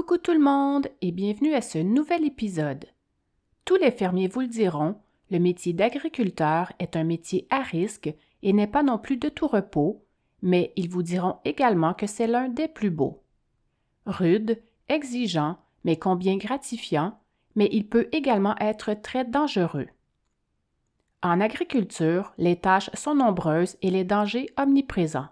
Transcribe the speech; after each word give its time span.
Coucou 0.00 0.16
tout 0.16 0.32
le 0.32 0.38
monde 0.38 0.88
et 1.02 1.12
bienvenue 1.12 1.52
à 1.52 1.60
ce 1.60 1.76
nouvel 1.76 2.24
épisode. 2.24 2.86
Tous 3.66 3.76
les 3.76 3.90
fermiers 3.90 4.28
vous 4.28 4.40
le 4.40 4.46
diront, 4.46 4.96
le 5.30 5.38
métier 5.38 5.74
d'agriculteur 5.74 6.72
est 6.78 6.96
un 6.96 7.04
métier 7.04 7.46
à 7.50 7.60
risque 7.60 8.10
et 8.42 8.54
n'est 8.54 8.66
pas 8.66 8.82
non 8.82 8.96
plus 8.96 9.18
de 9.18 9.28
tout 9.28 9.46
repos, 9.46 10.02
mais 10.40 10.72
ils 10.76 10.88
vous 10.88 11.02
diront 11.02 11.36
également 11.44 11.92
que 11.92 12.06
c'est 12.06 12.26
l'un 12.26 12.48
des 12.48 12.66
plus 12.66 12.88
beaux. 12.88 13.22
Rude, 14.06 14.62
exigeant, 14.88 15.58
mais 15.84 15.96
combien 15.96 16.38
gratifiant, 16.38 17.20
mais 17.54 17.68
il 17.70 17.86
peut 17.86 18.08
également 18.10 18.56
être 18.58 18.94
très 18.94 19.26
dangereux. 19.26 19.88
En 21.22 21.42
agriculture, 21.42 22.32
les 22.38 22.56
tâches 22.56 22.88
sont 22.94 23.16
nombreuses 23.16 23.76
et 23.82 23.90
les 23.90 24.04
dangers 24.04 24.48
omniprésents. 24.56 25.28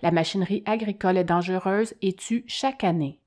La 0.00 0.12
machinerie 0.12 0.62
agricole 0.64 1.18
est 1.18 1.24
dangereuse 1.24 1.92
et 2.00 2.14
tue 2.14 2.42
chaque 2.46 2.82
année. 2.82 3.20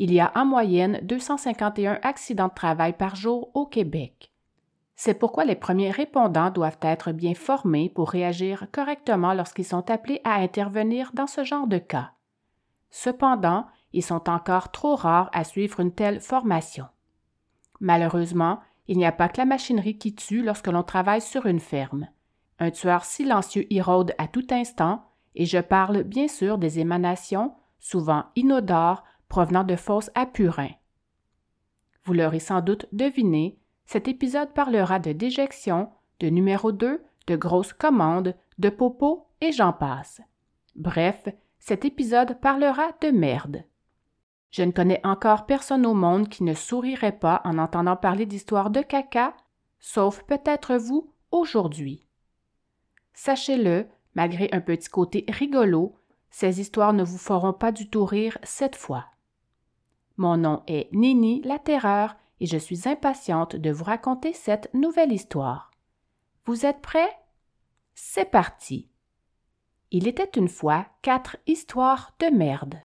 Il 0.00 0.12
y 0.12 0.20
a 0.20 0.30
en 0.36 0.44
moyenne 0.44 1.00
251 1.02 1.98
accidents 2.02 2.46
de 2.46 2.54
travail 2.54 2.92
par 2.92 3.16
jour 3.16 3.50
au 3.54 3.66
Québec. 3.66 4.32
C'est 4.94 5.18
pourquoi 5.18 5.44
les 5.44 5.56
premiers 5.56 5.90
répondants 5.90 6.50
doivent 6.50 6.78
être 6.82 7.10
bien 7.10 7.34
formés 7.34 7.90
pour 7.90 8.08
réagir 8.08 8.68
correctement 8.70 9.34
lorsqu'ils 9.34 9.64
sont 9.64 9.90
appelés 9.90 10.20
à 10.22 10.34
intervenir 10.36 11.10
dans 11.14 11.26
ce 11.26 11.42
genre 11.42 11.66
de 11.66 11.78
cas. 11.78 12.12
Cependant, 12.90 13.66
ils 13.92 14.04
sont 14.04 14.30
encore 14.30 14.70
trop 14.70 14.94
rares 14.94 15.30
à 15.32 15.42
suivre 15.42 15.80
une 15.80 15.92
telle 15.92 16.20
formation. 16.20 16.86
Malheureusement, 17.80 18.60
il 18.86 18.98
n'y 18.98 19.06
a 19.06 19.12
pas 19.12 19.28
que 19.28 19.38
la 19.38 19.46
machinerie 19.46 19.98
qui 19.98 20.14
tue 20.14 20.44
lorsque 20.44 20.68
l'on 20.68 20.84
travaille 20.84 21.20
sur 21.20 21.46
une 21.46 21.60
ferme. 21.60 22.08
Un 22.60 22.70
tueur 22.70 23.04
silencieux 23.04 23.66
y 23.72 23.80
rôde 23.80 24.14
à 24.18 24.28
tout 24.28 24.46
instant, 24.50 25.04
et 25.34 25.44
je 25.44 25.58
parle 25.58 26.04
bien 26.04 26.28
sûr 26.28 26.56
des 26.56 26.78
émanations, 26.78 27.54
souvent 27.80 28.26
inodores, 28.36 29.04
provenant 29.28 29.64
de 29.64 29.76
fosses 29.76 30.10
à 30.14 30.26
purin. 30.26 30.70
Vous 32.04 32.14
l'aurez 32.14 32.40
sans 32.40 32.60
doute 32.60 32.86
deviné, 32.92 33.58
cet 33.86 34.08
épisode 34.08 34.52
parlera 34.52 34.98
de 34.98 35.12
déjection, 35.12 35.90
de 36.20 36.28
numéro 36.28 36.72
2, 36.72 37.02
de 37.26 37.36
grosses 37.36 37.72
commandes, 37.72 38.34
de 38.58 38.70
popo 38.70 39.26
et 39.40 39.52
j'en 39.52 39.72
passe. 39.72 40.20
Bref, 40.74 41.28
cet 41.58 41.84
épisode 41.84 42.40
parlera 42.40 42.92
de 43.00 43.08
merde. 43.08 43.64
Je 44.50 44.62
ne 44.62 44.72
connais 44.72 45.00
encore 45.04 45.46
personne 45.46 45.84
au 45.84 45.94
monde 45.94 46.28
qui 46.28 46.42
ne 46.42 46.54
sourirait 46.54 47.18
pas 47.18 47.42
en 47.44 47.58
entendant 47.58 47.96
parler 47.96 48.26
d'histoires 48.26 48.70
de 48.70 48.80
caca, 48.80 49.34
sauf 49.78 50.22
peut-être 50.24 50.76
vous 50.76 51.12
aujourd'hui. 51.30 52.06
Sachez-le, 53.12 53.86
malgré 54.14 54.48
un 54.52 54.60
petit 54.60 54.88
côté 54.88 55.24
rigolo, 55.28 55.96
ces 56.30 56.60
histoires 56.60 56.92
ne 56.92 57.04
vous 57.04 57.18
feront 57.18 57.52
pas 57.52 57.72
du 57.72 57.90
tout 57.90 58.04
rire 58.04 58.38
cette 58.42 58.76
fois. 58.76 59.06
Mon 60.18 60.36
nom 60.36 60.64
est 60.66 60.92
Nini 60.92 61.42
la 61.42 61.60
Terreur 61.60 62.16
et 62.40 62.46
je 62.46 62.58
suis 62.58 62.88
impatiente 62.88 63.54
de 63.54 63.70
vous 63.70 63.84
raconter 63.84 64.32
cette 64.32 64.68
nouvelle 64.74 65.12
histoire. 65.12 65.70
Vous 66.44 66.66
êtes 66.66 66.80
prêts? 66.80 67.16
C'est 67.94 68.28
parti. 68.28 68.88
Il 69.92 70.08
était 70.08 70.30
une 70.36 70.48
fois 70.48 70.86
quatre 71.02 71.36
histoires 71.46 72.14
de 72.18 72.26
merde. 72.26 72.80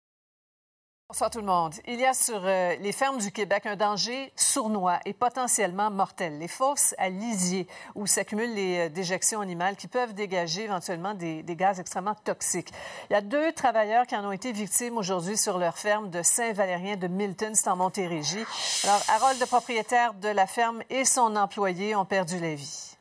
Bonsoir 1.13 1.29
tout 1.29 1.41
le 1.41 1.45
monde. 1.45 1.75
Il 1.85 1.99
y 1.99 2.05
a 2.07 2.15
sur 2.15 2.41
euh, 2.43 2.75
les 2.77 2.91
fermes 2.91 3.19
du 3.19 3.31
Québec 3.31 3.67
un 3.67 3.75
danger 3.75 4.33
sournois 4.35 4.97
et 5.05 5.13
potentiellement 5.13 5.91
mortel. 5.91 6.39
Les 6.39 6.47
fosses 6.47 6.95
à 6.97 7.09
lisier 7.09 7.67
où 7.93 8.07
s'accumulent 8.07 8.55
les 8.55 8.79
euh, 8.79 8.89
déjections 8.89 9.39
animales 9.39 9.75
qui 9.75 9.87
peuvent 9.87 10.15
dégager 10.15 10.63
éventuellement 10.63 11.13
des, 11.13 11.43
gaz 11.49 11.79
extrêmement 11.79 12.15
toxiques. 12.15 12.71
Il 13.11 13.13
y 13.13 13.15
a 13.15 13.21
deux 13.21 13.51
travailleurs 13.51 14.07
qui 14.07 14.15
en 14.15 14.27
ont 14.27 14.31
été 14.31 14.51
victimes 14.51 14.97
aujourd'hui 14.97 15.37
sur 15.37 15.59
leur 15.59 15.77
ferme 15.77 16.09
de 16.09 16.23
Saint-Valérien 16.23 16.95
de 16.95 17.05
Milton, 17.05 17.53
c'est 17.53 17.67
en 17.67 17.75
Montérégie. 17.75 18.43
Alors, 18.83 19.03
Harold, 19.09 19.39
le 19.39 19.45
propriétaire 19.45 20.15
de 20.15 20.29
la 20.29 20.47
ferme, 20.47 20.81
et 20.89 21.05
son 21.05 21.35
employé 21.35 21.95
ont 21.95 22.05
perdu 22.05 22.39
la 22.39 22.55
vie. 22.55 22.97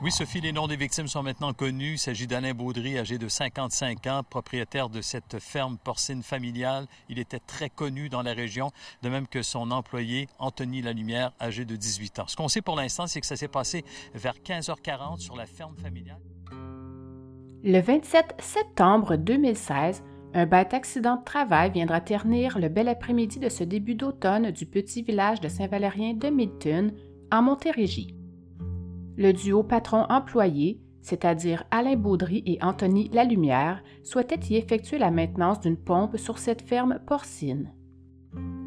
Oui, 0.00 0.10
Sophie, 0.10 0.40
les 0.40 0.52
noms 0.52 0.66
des 0.66 0.76
victimes 0.76 1.06
sont 1.06 1.22
maintenant 1.22 1.52
connus. 1.52 1.92
Il 1.92 1.98
s'agit 1.98 2.26
d'Alain 2.26 2.54
Baudry, 2.54 2.98
âgé 2.98 3.18
de 3.18 3.28
55 3.28 4.06
ans, 4.08 4.22
propriétaire 4.28 4.88
de 4.88 5.00
cette 5.00 5.38
ferme 5.38 5.78
porcine 5.78 6.22
familiale. 6.24 6.86
Il 7.08 7.20
était 7.20 7.38
très 7.38 7.70
connu 7.70 8.08
dans 8.08 8.22
la 8.22 8.32
région, 8.32 8.72
de 9.02 9.08
même 9.08 9.28
que 9.28 9.42
son 9.42 9.70
employé, 9.70 10.28
Anthony 10.40 10.82
Lalumière, 10.82 11.32
âgé 11.40 11.64
de 11.64 11.76
18 11.76 12.18
ans. 12.18 12.26
Ce 12.26 12.34
qu'on 12.34 12.48
sait 12.48 12.62
pour 12.62 12.74
l'instant, 12.74 13.06
c'est 13.06 13.20
que 13.20 13.26
ça 13.26 13.36
s'est 13.36 13.46
passé 13.46 13.84
vers 14.14 14.34
15h40 14.34 15.20
sur 15.20 15.36
la 15.36 15.46
ferme 15.46 15.76
familiale. 15.76 16.20
Le 17.62 17.78
27 17.80 18.34
septembre 18.40 19.14
2016, 19.14 20.02
un 20.34 20.46
bête 20.46 20.74
accident 20.74 21.16
de 21.16 21.24
travail 21.24 21.70
viendra 21.70 22.00
ternir 22.00 22.58
le 22.58 22.68
bel 22.68 22.88
après-midi 22.88 23.38
de 23.38 23.48
ce 23.48 23.62
début 23.62 23.94
d'automne 23.94 24.50
du 24.50 24.66
petit 24.66 25.02
village 25.02 25.40
de 25.40 25.48
Saint-Valérien 25.48 26.14
de 26.14 26.28
Milton, 26.28 26.92
en 27.30 27.42
Montérégie. 27.42 28.16
Le 29.16 29.32
duo 29.32 29.62
patron-employé, 29.62 30.80
c'est-à-dire 31.02 31.64
Alain 31.70 31.96
Baudry 31.96 32.42
et 32.46 32.58
Anthony 32.62 33.10
Lalumière, 33.12 33.82
souhaitait 34.02 34.40
y 34.48 34.56
effectuer 34.56 34.98
la 34.98 35.10
maintenance 35.10 35.60
d'une 35.60 35.76
pompe 35.76 36.16
sur 36.16 36.38
cette 36.38 36.62
ferme 36.62 36.98
porcine. 37.06 37.72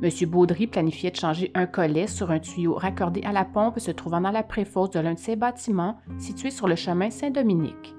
M. 0.03 0.09
Baudry 0.29 0.67
planifiait 0.67 1.09
de 1.09 1.15
changer 1.15 1.51
un 1.55 1.65
collet 1.65 2.07
sur 2.07 2.29
un 2.29 2.39
tuyau 2.39 2.75
raccordé 2.75 3.21
à 3.23 3.31
la 3.31 3.45
pompe 3.45 3.79
se 3.79 3.89
trouvant 3.89 4.21
dans 4.21 4.31
la 4.31 4.43
préfosse 4.43 4.91
de 4.91 4.99
l'un 4.99 5.13
de 5.13 5.19
ses 5.19 5.35
bâtiments 5.35 5.97
situé 6.19 6.51
sur 6.51 6.67
le 6.67 6.75
chemin 6.75 7.09
Saint-Dominique. 7.09 7.95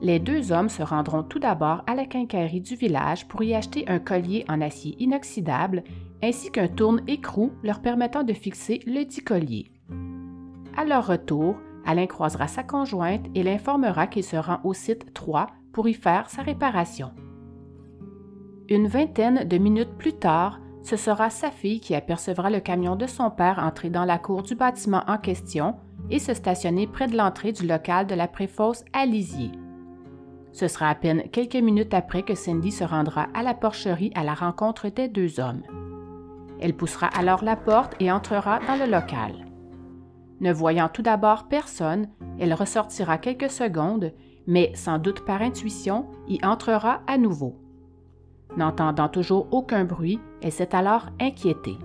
Les 0.00 0.18
deux 0.18 0.52
hommes 0.52 0.68
se 0.68 0.82
rendront 0.82 1.22
tout 1.22 1.38
d'abord 1.38 1.82
à 1.86 1.94
la 1.94 2.06
quincaillerie 2.06 2.60
du 2.60 2.76
village 2.76 3.26
pour 3.28 3.42
y 3.42 3.54
acheter 3.54 3.88
un 3.88 3.98
collier 3.98 4.44
en 4.48 4.60
acier 4.60 4.94
inoxydable 4.98 5.84
ainsi 6.22 6.50
qu'un 6.50 6.68
tourne-écrou 6.68 7.52
leur 7.62 7.80
permettant 7.80 8.22
de 8.22 8.32
fixer 8.32 8.80
le 8.86 9.04
dit 9.04 9.22
collier. 9.22 9.70
À 10.76 10.84
leur 10.84 11.06
retour, 11.06 11.56
Alain 11.86 12.06
croisera 12.06 12.48
sa 12.48 12.62
conjointe 12.62 13.26
et 13.34 13.42
l'informera 13.42 14.06
qu'il 14.06 14.24
se 14.24 14.36
rend 14.36 14.58
au 14.64 14.74
site 14.74 15.14
3 15.14 15.46
pour 15.72 15.88
y 15.88 15.94
faire 15.94 16.28
sa 16.28 16.42
réparation. 16.42 17.12
Une 18.68 18.88
vingtaine 18.88 19.44
de 19.44 19.58
minutes 19.58 19.96
plus 19.96 20.12
tard, 20.12 20.60
ce 20.82 20.96
sera 20.96 21.30
sa 21.30 21.50
fille 21.50 21.80
qui 21.80 21.94
apercevra 21.94 22.50
le 22.50 22.60
camion 22.60 22.96
de 22.96 23.06
son 23.06 23.30
père 23.30 23.58
entrer 23.58 23.90
dans 23.90 24.04
la 24.04 24.18
cour 24.18 24.42
du 24.42 24.54
bâtiment 24.54 25.02
en 25.06 25.18
question 25.18 25.76
et 26.10 26.18
se 26.18 26.34
stationner 26.34 26.86
près 26.86 27.06
de 27.06 27.16
l'entrée 27.16 27.52
du 27.52 27.66
local 27.66 28.06
de 28.06 28.14
la 28.14 28.28
préfosse 28.28 28.84
à 28.92 29.06
Lisier. 29.06 29.52
Ce 30.52 30.68
sera 30.68 30.88
à 30.88 30.94
peine 30.94 31.28
quelques 31.30 31.56
minutes 31.56 31.94
après 31.94 32.22
que 32.22 32.34
Cindy 32.34 32.72
se 32.72 32.84
rendra 32.84 33.28
à 33.34 33.42
la 33.42 33.54
porcherie 33.54 34.12
à 34.14 34.24
la 34.24 34.34
rencontre 34.34 34.88
des 34.88 35.08
deux 35.08 35.40
hommes. 35.40 35.62
Elle 36.60 36.74
poussera 36.74 37.06
alors 37.08 37.44
la 37.44 37.56
porte 37.56 37.94
et 38.00 38.10
entrera 38.10 38.60
dans 38.66 38.76
le 38.76 38.90
local. 38.90 39.45
Ne 40.40 40.52
voyant 40.52 40.88
tout 40.88 41.02
d'abord 41.02 41.48
personne, 41.48 42.08
elle 42.38 42.54
ressortira 42.54 43.18
quelques 43.18 43.50
secondes, 43.50 44.12
mais 44.46 44.72
sans 44.74 44.98
doute 44.98 45.24
par 45.24 45.42
intuition, 45.42 46.06
y 46.28 46.38
entrera 46.44 47.00
à 47.06 47.18
nouveau. 47.18 47.56
N'entendant 48.56 49.08
toujours 49.08 49.48
aucun 49.50 49.84
bruit, 49.84 50.20
elle 50.42 50.52
s'est 50.52 50.74
alors 50.74 51.06
inquiétée. 51.20 51.78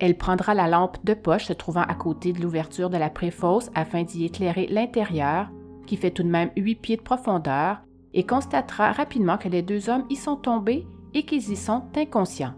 Elle 0.00 0.16
prendra 0.16 0.54
la 0.54 0.68
lampe 0.68 0.98
de 1.04 1.14
poche 1.14 1.46
se 1.46 1.52
trouvant 1.52 1.82
à 1.82 1.94
côté 1.94 2.32
de 2.32 2.42
l'ouverture 2.42 2.90
de 2.90 2.96
la 2.96 3.10
préfosse 3.10 3.70
afin 3.74 4.02
d'y 4.02 4.24
éclairer 4.24 4.66
l'intérieur, 4.66 5.48
qui 5.86 5.96
fait 5.96 6.10
tout 6.10 6.22
de 6.22 6.28
même 6.28 6.50
huit 6.56 6.76
pieds 6.76 6.96
de 6.96 7.02
profondeur, 7.02 7.78
et 8.12 8.26
constatera 8.26 8.92
rapidement 8.92 9.38
que 9.38 9.48
les 9.48 9.62
deux 9.62 9.88
hommes 9.88 10.04
y 10.10 10.16
sont 10.16 10.36
tombés 10.36 10.86
et 11.14 11.24
qu'ils 11.24 11.50
y 11.50 11.56
sont 11.56 11.82
inconscients. 11.96 12.54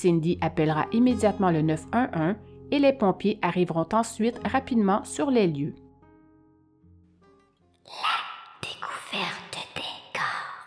Cindy 0.00 0.38
appellera 0.40 0.86
immédiatement 0.92 1.50
le 1.50 1.60
911 1.60 2.36
et 2.70 2.78
les 2.78 2.92
pompiers 2.92 3.38
arriveront 3.42 3.88
ensuite 3.92 4.40
rapidement 4.46 5.04
sur 5.04 5.30
les 5.30 5.46
lieux. 5.46 5.74
La 7.84 8.62
découverte 8.62 9.58
des 9.74 9.90
corps. 10.14 10.64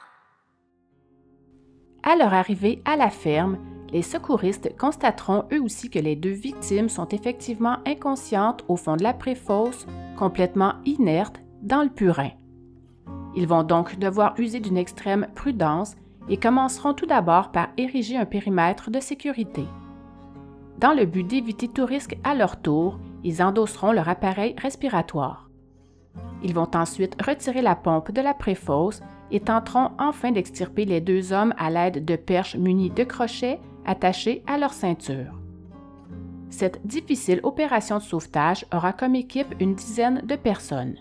À 2.04 2.16
leur 2.16 2.34
arrivée 2.34 2.82
à 2.86 2.96
la 2.96 3.10
ferme, 3.10 3.58
les 3.92 4.04
secouristes 4.04 4.78
constateront 4.78 5.46
eux 5.52 5.62
aussi 5.62 5.90
que 5.90 6.00
les 6.00 6.16
deux 6.16 6.30
victimes 6.30 6.90
sont 6.90 7.08
effectivement 7.08 7.78
inconscientes 7.88 8.64
au 8.68 8.76
fond 8.76 8.98
de 8.98 9.04
la 9.04 9.14
préfosse, 9.14 9.88
complètement 10.16 10.74
inertes 10.86 11.42
dans 11.64 11.82
le 11.82 11.90
purin. 11.90 12.32
Ils 13.36 13.48
vont 13.48 13.64
donc 13.64 13.98
devoir 13.98 14.36
user 14.38 14.60
d'une 14.60 14.78
extrême 14.78 15.28
prudence 15.34 15.96
et 16.30 16.38
commenceront 16.38 16.94
tout 16.94 17.06
d'abord 17.06 17.52
par 17.52 17.70
ériger 17.78 18.18
un 18.18 18.26
périmètre 18.26 18.90
de 18.90 19.00
sécurité. 19.00 19.66
Dans 20.80 20.94
le 20.94 21.06
but 21.06 21.24
d'éviter 21.24 21.68
tout 21.68 21.86
risque 21.86 22.18
à 22.24 22.36
leur 22.36 22.62
tour, 22.62 23.00
ils 23.24 23.42
endosseront 23.42 23.92
leur 23.92 24.10
appareil 24.10 24.56
respiratoire. 24.58 25.50
Ils 26.44 26.54
vont 26.54 26.70
ensuite 26.76 27.22
retirer 27.22 27.62
la 27.62 27.76
pompe 27.76 28.12
de 28.12 28.22
la 28.22 28.34
préfosse 28.34 29.02
et 29.32 29.40
tenteront 29.40 29.92
enfin 29.98 30.32
d'extirper 30.32 30.86
les 30.86 31.02
deux 31.02 31.32
hommes 31.32 31.54
à 31.58 31.70
l'aide 31.70 32.04
de 32.04 32.16
perches 32.16 32.56
munies 32.56 32.90
de 32.90 33.04
crochets 33.04 33.60
attachés 33.86 34.44
à 34.46 34.58
leur 34.58 34.74
ceinture. 34.74 35.40
Cette 36.50 36.86
difficile 36.86 37.40
opération 37.44 37.98
de 37.98 38.04
sauvetage 38.04 38.66
aura 38.74 38.94
comme 38.94 39.16
équipe 39.16 39.56
une 39.60 39.74
dizaine 39.74 40.22
de 40.24 40.36
personnes. 40.36 40.98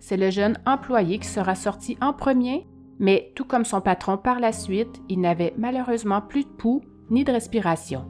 c'est 0.00 0.16
le 0.16 0.30
jeune 0.30 0.58
employé 0.66 1.18
qui 1.18 1.28
sera 1.28 1.54
sorti 1.54 1.96
en 2.00 2.12
premier, 2.12 2.66
mais 2.98 3.32
tout 3.34 3.44
comme 3.44 3.64
son 3.64 3.80
patron 3.80 4.16
par 4.16 4.40
la 4.40 4.52
suite, 4.52 5.02
il 5.08 5.20
n'avait 5.20 5.54
malheureusement 5.56 6.20
plus 6.20 6.44
de 6.44 6.48
pouls 6.48 6.82
ni 7.10 7.24
de 7.24 7.32
respiration. 7.32 8.06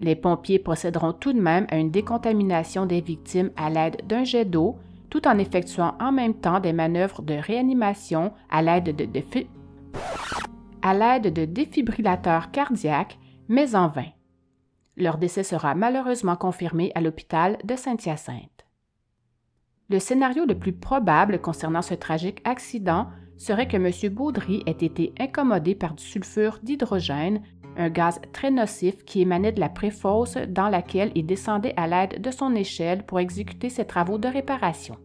Les 0.00 0.16
pompiers 0.16 0.58
procéderont 0.58 1.12
tout 1.12 1.32
de 1.32 1.40
même 1.40 1.66
à 1.70 1.76
une 1.76 1.90
décontamination 1.90 2.86
des 2.86 3.00
victimes 3.00 3.50
à 3.56 3.68
l'aide 3.68 4.06
d'un 4.06 4.24
jet 4.24 4.44
d'eau, 4.44 4.76
tout 5.10 5.26
en 5.26 5.38
effectuant 5.38 5.94
en 6.00 6.12
même 6.12 6.34
temps 6.34 6.60
des 6.60 6.72
manœuvres 6.72 7.22
de 7.22 7.34
réanimation 7.34 8.32
à 8.50 8.62
l'aide 8.62 8.94
de, 8.94 9.08
à 10.82 10.94
l'aide 10.94 11.32
de 11.32 11.44
défibrillateurs 11.44 12.50
cardiaques, 12.50 13.18
mais 13.48 13.74
en 13.74 13.88
vain. 13.88 14.10
Leur 14.96 15.18
décès 15.18 15.42
sera 15.42 15.74
malheureusement 15.74 16.36
confirmé 16.36 16.92
à 16.94 17.00
l'hôpital 17.00 17.56
de 17.64 17.76
Saint-Hyacinthe. 17.76 18.66
Le 19.90 19.98
scénario 19.98 20.44
le 20.44 20.58
plus 20.58 20.72
probable 20.72 21.40
concernant 21.40 21.82
ce 21.82 21.94
tragique 21.94 22.42
accident 22.44 23.08
serait 23.38 23.68
que 23.68 23.76
M. 23.76 24.12
Baudry 24.12 24.62
ait 24.66 24.70
été 24.72 25.12
incommodé 25.18 25.74
par 25.74 25.94
du 25.94 26.02
sulfure 26.02 26.58
d'hydrogène, 26.62 27.40
un 27.76 27.88
gaz 27.88 28.20
très 28.32 28.50
nocif 28.50 29.04
qui 29.04 29.22
émanait 29.22 29.52
de 29.52 29.60
la 29.60 29.68
préfosse 29.68 30.36
dans 30.48 30.68
laquelle 30.68 31.12
il 31.14 31.26
descendait 31.26 31.74
à 31.76 31.86
l'aide 31.86 32.20
de 32.20 32.30
son 32.30 32.54
échelle 32.54 33.06
pour 33.06 33.20
exécuter 33.20 33.70
ses 33.70 33.86
travaux 33.86 34.18
de 34.18 34.28
réparation. 34.28 34.96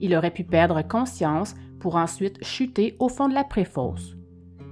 Il 0.00 0.16
aurait 0.16 0.32
pu 0.32 0.44
perdre 0.44 0.82
conscience 0.82 1.54
pour 1.78 1.96
ensuite 1.96 2.42
chuter 2.42 2.96
au 2.98 3.08
fond 3.08 3.28
de 3.28 3.34
la 3.34 3.44
préfosse. 3.44 4.16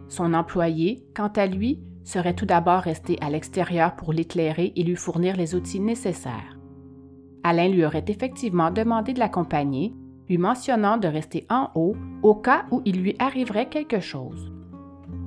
Son 0.09 0.35
employé, 0.35 1.07
quant 1.15 1.29
à 1.37 1.47
lui, 1.47 1.81
serait 2.05 2.35
tout 2.35 2.47
d'abord 2.47 2.81
resté 2.81 3.19
à 3.21 3.31
l'extérieur 3.31 3.95
pour 3.97 4.13
l'éclairer 4.13 4.73
et 4.75 4.83
lui 4.83 4.97
fournir 4.97 5.37
les 5.37 5.55
outils 5.55 5.81
nécessaires. 5.81 6.59
Alain 7.45 7.69
lui 7.69 7.85
aurait 7.85 8.05
effectivement 8.09 8.71
demandé 8.71 9.13
de 9.13 9.19
l'accompagner, 9.19 9.95
lui 10.33 10.39
mentionnant 10.39 10.97
de 10.97 11.09
rester 11.09 11.47
en 11.51 11.69
haut 11.75 11.95
au 12.23 12.35
cas 12.35 12.65
où 12.71 12.81
il 12.87 13.03
lui 13.03 13.15
arriverait 13.19 13.69
quelque 13.69 14.01
chose. 14.01 14.51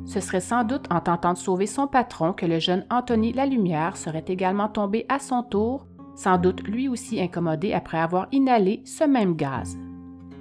Ce 0.05 0.19
serait 0.19 0.41
sans 0.41 0.63
doute 0.63 0.91
en 0.91 0.99
tentant 0.99 1.33
de 1.33 1.37
sauver 1.37 1.67
son 1.67 1.85
patron 1.85 2.33
que 2.33 2.47
le 2.47 2.57
jeune 2.57 2.87
Anthony 2.89 3.31
Lalumière 3.31 3.97
serait 3.97 4.25
également 4.27 4.67
tombé 4.67 5.05
à 5.07 5.19
son 5.19 5.43
tour, 5.43 5.85
sans 6.15 6.39
doute 6.39 6.67
lui 6.67 6.87
aussi 6.87 7.21
incommodé 7.21 7.71
après 7.71 7.99
avoir 7.99 8.27
inhalé 8.31 8.81
ce 8.83 9.03
même 9.03 9.35
gaz. 9.35 9.77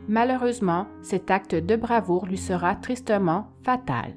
Malheureusement, 0.09 0.87
cet 1.03 1.31
acte 1.31 1.55
de 1.55 1.77
bravoure 1.77 2.25
lui 2.25 2.39
sera 2.39 2.75
tristement 2.75 3.49
fatal. 3.65 4.17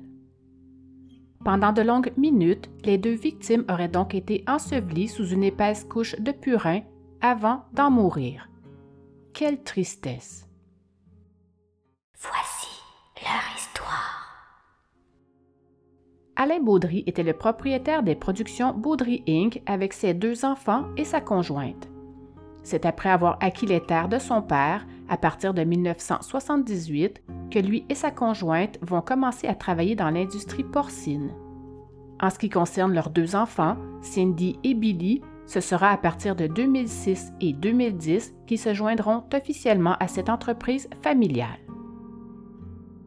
Pendant 1.43 1.73
de 1.73 1.81
longues 1.81 2.13
minutes, 2.15 2.69
les 2.85 2.97
deux 2.97 3.15
victimes 3.15 3.65
auraient 3.69 3.89
donc 3.89 4.15
été 4.15 4.45
ensevelies 4.47 5.09
sous 5.09 5.27
une 5.27 5.43
épaisse 5.43 5.83
couche 5.83 6.17
de 6.19 6.31
purin 6.31 6.83
avant 7.19 7.63
d'en 7.73 7.91
mourir. 7.91 8.47
Quelle 9.37 9.61
tristesse. 9.61 10.47
Voici 12.19 12.81
leur 13.21 13.55
histoire. 13.55 14.25
Alain 16.35 16.59
Baudry 16.59 17.03
était 17.05 17.21
le 17.21 17.33
propriétaire 17.33 18.01
des 18.01 18.15
productions 18.15 18.73
Baudry 18.73 19.23
Inc. 19.27 19.61
avec 19.67 19.93
ses 19.93 20.15
deux 20.15 20.43
enfants 20.43 20.85
et 20.97 21.05
sa 21.05 21.21
conjointe. 21.21 21.87
C'est 22.63 22.87
après 22.87 23.09
avoir 23.09 23.37
acquis 23.39 23.67
les 23.67 23.85
terres 23.85 24.09
de 24.09 24.17
son 24.17 24.41
père, 24.41 24.87
à 25.07 25.17
partir 25.17 25.53
de 25.53 25.63
1978, 25.63 27.21
que 27.51 27.59
lui 27.59 27.85
et 27.89 27.95
sa 27.95 28.09
conjointe 28.09 28.79
vont 28.81 29.01
commencer 29.01 29.45
à 29.45 29.53
travailler 29.53 29.93
dans 29.93 30.09
l'industrie 30.09 30.63
porcine. 30.63 31.29
En 32.19 32.31
ce 32.31 32.39
qui 32.39 32.49
concerne 32.49 32.95
leurs 32.95 33.11
deux 33.11 33.35
enfants, 33.35 33.77
Cindy 34.01 34.57
et 34.63 34.73
Billy, 34.73 35.21
ce 35.47 35.61
sera 35.61 35.89
à 35.89 35.97
partir 35.97 36.35
de 36.35 36.45
2006 36.45 37.33
et 37.41 37.53
2010 37.53 38.35
qu'ils 38.45 38.59
se 38.59 38.73
joindront 38.73 39.23
officiellement 39.33 39.95
à 39.99 40.07
cette 40.07 40.29
entreprise 40.29 40.89
familiale. 41.01 41.59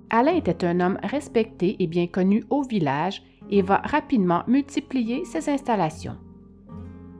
Alain 0.08 0.34
était 0.34 0.64
un 0.64 0.80
homme 0.80 0.98
respecté 1.04 1.76
et 1.78 1.86
bien 1.86 2.08
connu 2.08 2.44
au 2.50 2.62
village 2.62 3.22
et 3.50 3.62
va 3.62 3.76
rapidement 3.84 4.42
multiplier 4.48 5.24
ses 5.24 5.48
installations. 5.48 6.16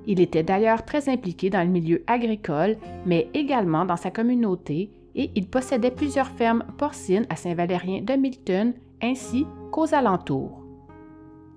Il 0.07 0.21
était 0.21 0.43
d'ailleurs 0.43 0.85
très 0.85 1.09
impliqué 1.09 1.51
dans 1.51 1.63
le 1.63 1.73
milieu 1.73 2.03
agricole, 2.07 2.79
mais 3.07 3.29
également 3.35 3.85
dans 3.85 3.97
sa 3.97 4.11
communauté, 4.11 4.91
et 5.15 5.31
il 5.35 5.47
possédait 5.49 5.91
plusieurs 5.91 6.29
fermes 6.29 6.65
porcines 6.79 7.27
à 7.29 7.37
Saint-Valérien 7.37 8.03
de 8.03 8.15
Milton 8.15 8.75
ainsi 9.03 9.47
qu'aux 9.71 9.95
alentours. 9.95 10.60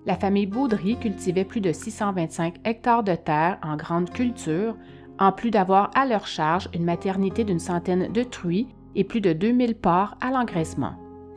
La 0.06 0.16
famille 0.16 0.48
Baudry 0.48 0.98
cultivait 0.98 1.46
plus 1.46 1.62
de 1.62 1.72
625 1.72 2.56
hectares 2.66 3.04
de 3.04 3.16
terre 3.16 3.58
en 3.64 3.78
grande 3.78 4.10
culture, 4.10 4.76
en 5.18 5.32
plus 5.32 5.50
d'avoir 5.50 5.92
à 5.96 6.06
leur 6.06 6.28
charge 6.28 6.68
une 6.74 6.84
maternité 6.84 7.46
d'une 7.46 7.60
centaine 7.60 8.12
de 8.12 8.24
truies 8.24 8.68
et 8.96 9.06
plus 9.06 9.22
de 9.22 9.32
2000 9.32 9.76
porcs 9.76 10.18
à 10.20 10.32
l'engraissement. 10.32 10.96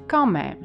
Quand 0.08 0.26
même. 0.26 0.58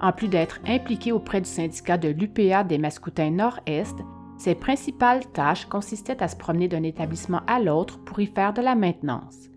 En 0.00 0.10
plus 0.12 0.26
d'être 0.26 0.58
impliqué 0.66 1.12
auprès 1.12 1.40
du 1.40 1.48
syndicat 1.48 1.98
de 1.98 2.08
l'UPA 2.08 2.64
des 2.64 2.78
Mascoutins 2.78 3.30
Nord-Est, 3.30 3.96
ses 4.36 4.56
principales 4.56 5.24
tâches 5.32 5.66
consistaient 5.66 6.20
à 6.20 6.26
se 6.26 6.36
promener 6.36 6.66
d'un 6.66 6.82
établissement 6.82 7.42
à 7.46 7.60
l'autre 7.60 8.02
pour 8.04 8.18
y 8.18 8.26
faire 8.26 8.52
de 8.52 8.60
la 8.62 8.74
maintenance. 8.74 9.51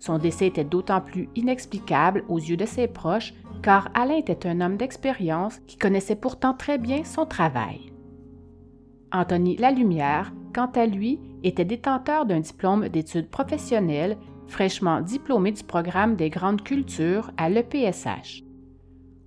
Son 0.00 0.18
décès 0.18 0.46
était 0.46 0.64
d'autant 0.64 1.00
plus 1.00 1.28
inexplicable 1.36 2.24
aux 2.28 2.38
yeux 2.38 2.56
de 2.56 2.64
ses 2.66 2.88
proches 2.88 3.34
car 3.62 3.90
Alain 3.94 4.16
était 4.16 4.48
un 4.48 4.62
homme 4.62 4.78
d'expérience 4.78 5.60
qui 5.66 5.76
connaissait 5.76 6.16
pourtant 6.16 6.54
très 6.54 6.78
bien 6.78 7.04
son 7.04 7.26
travail. 7.26 7.92
Anthony 9.12 9.56
Lalumière, 9.56 10.32
quant 10.54 10.70
à 10.74 10.86
lui, 10.86 11.20
était 11.42 11.64
détenteur 11.64 12.24
d'un 12.24 12.40
diplôme 12.40 12.88
d'études 12.88 13.28
professionnelles, 13.28 14.16
fraîchement 14.46 15.00
diplômé 15.00 15.52
du 15.52 15.62
programme 15.62 16.16
des 16.16 16.30
grandes 16.30 16.62
cultures 16.62 17.30
à 17.36 17.50
l'EPSH. 17.50 18.42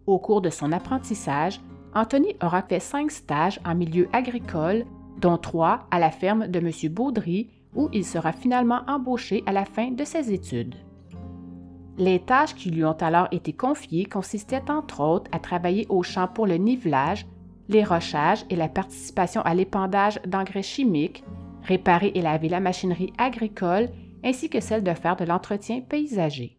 Au 0.08 0.20
cours 0.20 0.42
de 0.42 0.50
son 0.50 0.72
apprentissage, 0.72 1.62
Anthony 1.94 2.36
aura 2.42 2.64
fait 2.64 2.80
cinq 2.80 3.12
stages 3.12 3.60
en 3.66 3.76
milieu 3.76 4.08
agricole, 4.12 4.86
dont 5.20 5.38
trois 5.38 5.88
à 5.92 6.00
la 6.00 6.10
ferme 6.10 6.48
de 6.48 6.60
M. 6.60 6.72
Baudry, 6.92 7.50
où 7.76 7.90
il 7.92 8.06
sera 8.06 8.32
finalement 8.32 8.82
embauché 8.88 9.44
à 9.46 9.52
la 9.52 9.66
fin 9.66 9.92
de 9.92 10.04
ses 10.04 10.32
études. 10.32 10.76
Les 11.98 12.20
tâches 12.20 12.56
qui 12.56 12.72
lui 12.72 12.84
ont 12.84 12.98
alors 13.00 13.28
été 13.32 13.54
confiées 13.54 14.06
consistaient 14.06 14.70
entre 14.70 15.02
autres 15.02 15.30
à 15.32 15.40
travailler 15.40 15.86
au 15.90 16.02
champ 16.02 16.28
pour 16.28 16.48
le 16.48 16.56
nivelage, 16.56 17.28
les 17.70 17.84
rochages 17.84 18.46
et 18.50 18.56
la 18.56 18.68
participation 18.68 19.42
à 19.42 19.54
l'épandage 19.54 20.20
d'engrais 20.26 20.64
chimiques, 20.64 21.24
réparer 21.62 22.12
et 22.16 22.22
laver 22.22 22.50
la 22.50 22.60
machinerie 22.60 23.14
agricole 23.18 23.90
ainsi 24.24 24.50
que 24.50 24.60
celle 24.60 24.84
de 24.84 24.94
faire 24.94 25.16
de 25.16 25.26
l'entretien 25.26 25.82
paysager. 25.82 26.58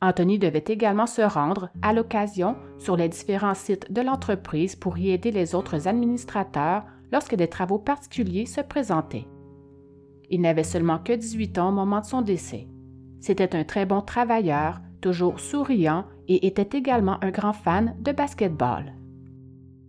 Anthony 0.00 0.38
devait 0.38 0.64
également 0.66 1.06
se 1.06 1.22
rendre, 1.22 1.70
à 1.80 1.92
l'occasion, 1.92 2.56
sur 2.78 2.96
les 2.96 3.08
différents 3.08 3.54
sites 3.54 3.90
de 3.92 4.02
l'entreprise 4.02 4.76
pour 4.76 4.98
y 4.98 5.10
aider 5.10 5.30
les 5.30 5.54
autres 5.54 5.88
administrateurs 5.88 6.84
lorsque 7.12 7.36
des 7.36 7.48
travaux 7.48 7.78
particuliers 7.78 8.46
se 8.46 8.60
présentaient. 8.60 9.26
Il 10.30 10.40
n'avait 10.40 10.64
seulement 10.64 10.98
que 10.98 11.12
18 11.12 11.58
ans 11.58 11.68
au 11.68 11.72
moment 11.72 12.00
de 12.00 12.06
son 12.06 12.22
décès. 12.22 12.66
C'était 13.20 13.56
un 13.56 13.64
très 13.64 13.86
bon 13.86 14.00
travailleur, 14.00 14.80
toujours 15.00 15.40
souriant 15.40 16.04
et 16.28 16.46
était 16.46 16.78
également 16.78 17.22
un 17.22 17.30
grand 17.30 17.52
fan 17.52 17.96
de 18.00 18.12
basketball. 18.12 18.94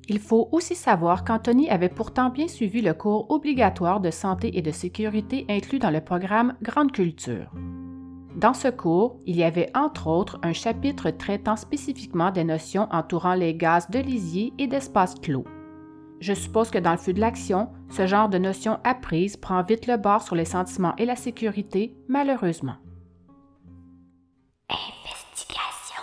Il 0.08 0.20
faut 0.20 0.50
aussi 0.51 0.75
savoir 0.75 1.24
qu'Anthony 1.24 1.70
avait 1.70 1.89
pourtant 1.89 2.30
bien 2.30 2.48
suivi 2.48 2.82
le 2.82 2.94
cours 2.94 3.32
obligatoire 3.32 4.00
de 4.00 4.12
santé 4.12 4.58
et 4.58 4.62
de 4.62 4.72
sécurité 4.72 5.46
inclus 5.50 5.80
dans 5.80 5.89
le 5.89 6.01
programme 6.01 6.54
Grande 6.62 6.92
Culture. 6.92 7.51
Dans 8.36 8.54
ce 8.54 8.68
cours, 8.68 9.18
il 9.25 9.38
y 9.38 9.44
avait 9.44 9.72
entre 9.74 10.08
autres 10.08 10.38
un 10.44 10.51
chapitre 10.51 11.10
traitant 11.10 11.56
spécifiquement 11.56 12.32
des 12.32 12.44
notions 12.44 12.88
entourant 12.92 13.34
les 13.34 13.56
gaz 13.56 13.89
de 13.89 14.00
lisier 14.00 14.54
et 14.60 14.68
d'espace 14.68 15.15
clos. 15.15 15.46
Je 16.20 16.34
suppose 16.34 16.72
que 16.72 16.80
dans 16.80 16.92
le 16.92 16.98
feu 16.98 17.14
de 17.14 17.20
l'action, 17.20 17.70
ce 17.90 18.08
genre 18.08 18.30
de 18.30 18.38
notion 18.38 18.80
apprise 18.84 19.38
prend 19.38 19.62
vite 19.64 19.88
le 19.88 19.98
bord 19.98 20.22
sur 20.22 20.36
les 20.36 20.46
sentiments 20.46 20.96
et 20.98 21.06
la 21.06 21.16
sécurité, 21.16 21.96
malheureusement. 22.08 22.76
Investigation. 24.70 26.02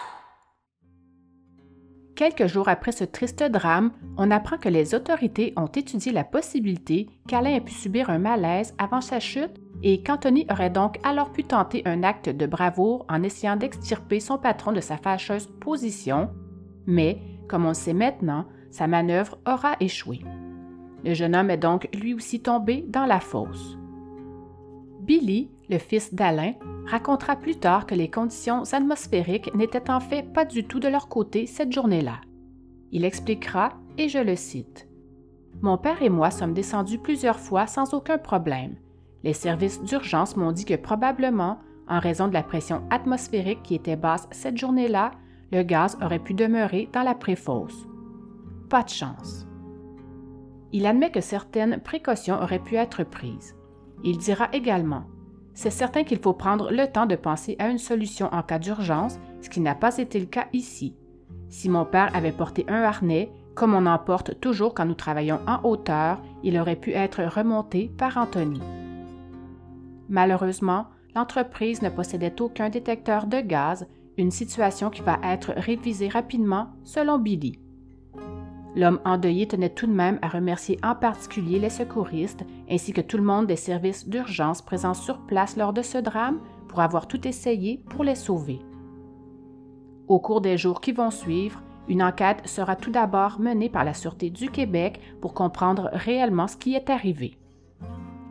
Quelques 2.14 2.46
jours 2.46 2.68
après 2.68 2.92
ce 2.92 3.04
triste 3.04 3.42
drame, 3.42 3.90
on 4.16 4.30
apprend 4.30 4.58
que 4.58 4.68
les 4.68 4.94
autorités 4.94 5.54
ont 5.56 5.66
étudié 5.66 6.12
la 6.12 6.24
possibilité 6.24 7.08
qu'Alain 7.26 7.54
ait 7.54 7.60
pu 7.60 7.72
subir 7.72 8.10
un 8.10 8.18
malaise 8.18 8.74
avant 8.78 9.00
sa 9.00 9.18
chute 9.18 9.60
et 9.82 10.02
qu'Anthony 10.02 10.46
aurait 10.50 10.70
donc 10.70 10.98
alors 11.02 11.32
pu 11.32 11.42
tenter 11.42 11.82
un 11.86 12.02
acte 12.02 12.28
de 12.28 12.46
bravoure 12.46 13.04
en 13.08 13.22
essayant 13.22 13.56
d'extirper 13.56 14.20
son 14.20 14.38
patron 14.38 14.72
de 14.72 14.80
sa 14.80 14.96
fâcheuse 14.98 15.48
position, 15.60 16.30
mais, 16.86 17.18
comme 17.48 17.64
on 17.64 17.68
le 17.68 17.74
sait 17.74 17.94
maintenant, 17.94 18.46
sa 18.72 18.88
manœuvre 18.88 19.38
aura 19.46 19.76
échoué. 19.78 20.20
Le 21.04 21.14
jeune 21.14 21.36
homme 21.36 21.50
est 21.50 21.58
donc 21.58 21.88
lui 21.94 22.14
aussi 22.14 22.40
tombé 22.40 22.84
dans 22.88 23.06
la 23.06 23.20
fosse. 23.20 23.78
Billy, 25.00 25.50
le 25.68 25.78
fils 25.78 26.14
d'Alain, 26.14 26.54
racontera 26.86 27.36
plus 27.36 27.56
tard 27.56 27.86
que 27.86 27.94
les 27.94 28.10
conditions 28.10 28.62
atmosphériques 28.72 29.54
n'étaient 29.54 29.90
en 29.90 30.00
fait 30.00 30.32
pas 30.32 30.44
du 30.44 30.64
tout 30.64 30.80
de 30.80 30.88
leur 30.88 31.08
côté 31.08 31.46
cette 31.46 31.72
journée-là. 31.72 32.20
Il 32.92 33.04
expliquera, 33.04 33.74
et 33.98 34.08
je 34.08 34.18
le 34.18 34.36
cite, 34.36 34.88
Mon 35.60 35.76
père 35.76 36.02
et 36.02 36.08
moi 36.08 36.30
sommes 36.30 36.54
descendus 36.54 36.98
plusieurs 36.98 37.38
fois 37.38 37.66
sans 37.66 37.94
aucun 37.94 38.18
problème. 38.18 38.76
Les 39.22 39.32
services 39.32 39.82
d'urgence 39.82 40.36
m'ont 40.36 40.52
dit 40.52 40.64
que 40.64 40.74
probablement 40.74 41.58
en 41.88 42.00
raison 42.00 42.28
de 42.28 42.32
la 42.32 42.42
pression 42.42 42.82
atmosphérique 42.90 43.62
qui 43.62 43.74
était 43.74 43.96
basse 43.96 44.28
cette 44.30 44.56
journée-là, 44.56 45.12
le 45.50 45.62
gaz 45.62 45.98
aurait 46.02 46.18
pu 46.18 46.32
demeurer 46.32 46.88
dans 46.92 47.02
la 47.02 47.14
préfosse. 47.14 47.86
Pas 48.72 48.84
de 48.84 48.88
chance. 48.88 49.46
Il 50.72 50.86
admet 50.86 51.10
que 51.10 51.20
certaines 51.20 51.78
précautions 51.78 52.40
auraient 52.40 52.58
pu 52.58 52.76
être 52.76 53.04
prises. 53.04 53.54
Il 54.02 54.16
dira 54.16 54.48
également 54.54 55.04
C'est 55.52 55.68
certain 55.68 56.04
qu'il 56.04 56.20
faut 56.20 56.32
prendre 56.32 56.72
le 56.72 56.90
temps 56.90 57.04
de 57.04 57.14
penser 57.14 57.54
à 57.58 57.68
une 57.68 57.76
solution 57.76 58.30
en 58.32 58.42
cas 58.42 58.58
d'urgence, 58.58 59.18
ce 59.42 59.50
qui 59.50 59.60
n'a 59.60 59.74
pas 59.74 59.98
été 59.98 60.18
le 60.18 60.24
cas 60.24 60.46
ici. 60.54 60.96
Si 61.50 61.68
mon 61.68 61.84
père 61.84 62.16
avait 62.16 62.32
porté 62.32 62.64
un 62.66 62.82
harnais, 62.82 63.30
comme 63.54 63.74
on 63.74 63.84
en 63.84 63.98
porte 63.98 64.40
toujours 64.40 64.72
quand 64.72 64.86
nous 64.86 64.94
travaillons 64.94 65.40
en 65.46 65.60
hauteur, 65.68 66.22
il 66.42 66.58
aurait 66.58 66.74
pu 66.74 66.92
être 66.92 67.22
remonté 67.24 67.92
par 67.98 68.16
Anthony. 68.16 68.62
Malheureusement, 70.08 70.86
l'entreprise 71.14 71.82
ne 71.82 71.90
possédait 71.90 72.40
aucun 72.40 72.70
détecteur 72.70 73.26
de 73.26 73.40
gaz, 73.40 73.86
une 74.16 74.30
situation 74.30 74.88
qui 74.88 75.02
va 75.02 75.18
être 75.22 75.52
révisée 75.58 76.08
rapidement 76.08 76.70
selon 76.84 77.18
Billy. 77.18 77.61
L'homme 78.74 79.00
endeuillé 79.04 79.46
tenait 79.46 79.68
tout 79.68 79.86
de 79.86 79.92
même 79.92 80.18
à 80.22 80.28
remercier 80.28 80.78
en 80.82 80.94
particulier 80.94 81.58
les 81.58 81.70
secouristes 81.70 82.44
ainsi 82.70 82.92
que 82.92 83.02
tout 83.02 83.18
le 83.18 83.22
monde 83.22 83.46
des 83.46 83.56
services 83.56 84.08
d'urgence 84.08 84.62
présents 84.62 84.94
sur 84.94 85.18
place 85.26 85.56
lors 85.56 85.72
de 85.72 85.82
ce 85.82 85.98
drame 85.98 86.40
pour 86.68 86.80
avoir 86.80 87.06
tout 87.06 87.26
essayé 87.28 87.82
pour 87.90 88.02
les 88.02 88.14
sauver. 88.14 88.60
Au 90.08 90.18
cours 90.20 90.40
des 90.40 90.56
jours 90.56 90.80
qui 90.80 90.92
vont 90.92 91.10
suivre, 91.10 91.62
une 91.88 92.02
enquête 92.02 92.46
sera 92.46 92.76
tout 92.76 92.90
d'abord 92.90 93.40
menée 93.40 93.68
par 93.68 93.84
la 93.84 93.92
Sûreté 93.92 94.30
du 94.30 94.50
Québec 94.50 95.00
pour 95.20 95.34
comprendre 95.34 95.90
réellement 95.92 96.48
ce 96.48 96.56
qui 96.56 96.74
est 96.74 96.90
arrivé. 96.90 97.38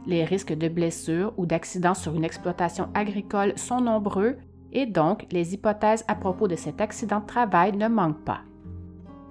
Les 0.08 0.26
risques 0.26 0.54
de 0.54 0.68
blessures 0.68 1.34
ou 1.38 1.46
d'accidents 1.46 1.94
sur 1.94 2.16
une 2.16 2.24
exploitation 2.24 2.90
agricole 2.96 3.54
sont 3.58 3.82
nombreux 3.82 4.38
et 4.72 4.88
donc 4.88 5.28
les 5.32 5.54
hypothèses 5.54 6.06
à 6.08 6.16
propos 6.16 6.48
de 6.48 6.56
cet 6.56 6.82
accident 6.82 7.20
de 7.20 7.26
travail 7.26 7.76
ne 7.76 7.88
manquent 7.88 8.24
pas. 8.24 8.42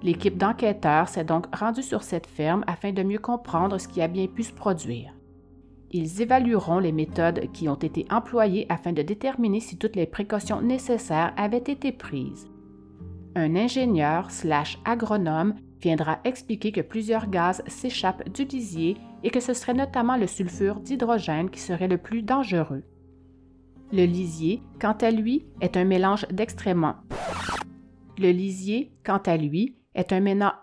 L'équipe 0.03 0.37
d'enquêteurs 0.37 1.07
s'est 1.07 1.23
donc 1.23 1.53
rendue 1.55 1.83
sur 1.83 2.01
cette 2.01 2.25
ferme 2.25 2.63
afin 2.65 2.91
de 2.91 3.03
mieux 3.03 3.19
comprendre 3.19 3.77
ce 3.77 3.87
qui 3.87 4.01
a 4.01 4.07
bien 4.07 4.27
pu 4.27 4.43
se 4.43 4.53
produire. 4.53 5.13
Ils 5.91 6.21
évalueront 6.21 6.79
les 6.79 6.91
méthodes 6.91 7.51
qui 7.51 7.67
ont 7.69 7.75
été 7.75 8.05
employées 8.09 8.65
afin 8.69 8.93
de 8.93 9.01
déterminer 9.01 9.59
si 9.59 9.77
toutes 9.77 9.95
les 9.95 10.05
précautions 10.05 10.61
nécessaires 10.61 11.33
avaient 11.37 11.57
été 11.57 11.91
prises. 11.91 12.47
Un 13.35 13.55
ingénieur 13.55 14.31
slash 14.31 14.79
agronome 14.85 15.55
viendra 15.81 16.19
expliquer 16.23 16.71
que 16.71 16.81
plusieurs 16.81 17.29
gaz 17.29 17.61
s'échappent 17.67 18.29
du 18.29 18.45
lisier 18.45 18.97
et 19.23 19.29
que 19.29 19.39
ce 19.39 19.53
serait 19.53 19.73
notamment 19.73 20.17
le 20.17 20.27
sulfure 20.27 20.79
d'hydrogène 20.79 21.49
qui 21.49 21.59
serait 21.59 21.87
le 21.87 21.97
plus 21.97 22.23
dangereux. 22.23 22.83
Le 23.91 24.05
lisier, 24.05 24.61
quant 24.79 24.95
à 25.01 25.11
lui, 25.11 25.45
est 25.59 25.75
un 25.75 25.83
mélange 25.83 26.25
d'extrêmement. 26.29 26.95
Le 28.17 28.31
lisier, 28.31 28.93
quant 29.03 29.21
à 29.25 29.35
lui, 29.35 29.75
est 29.95 30.13
un. 30.13 30.53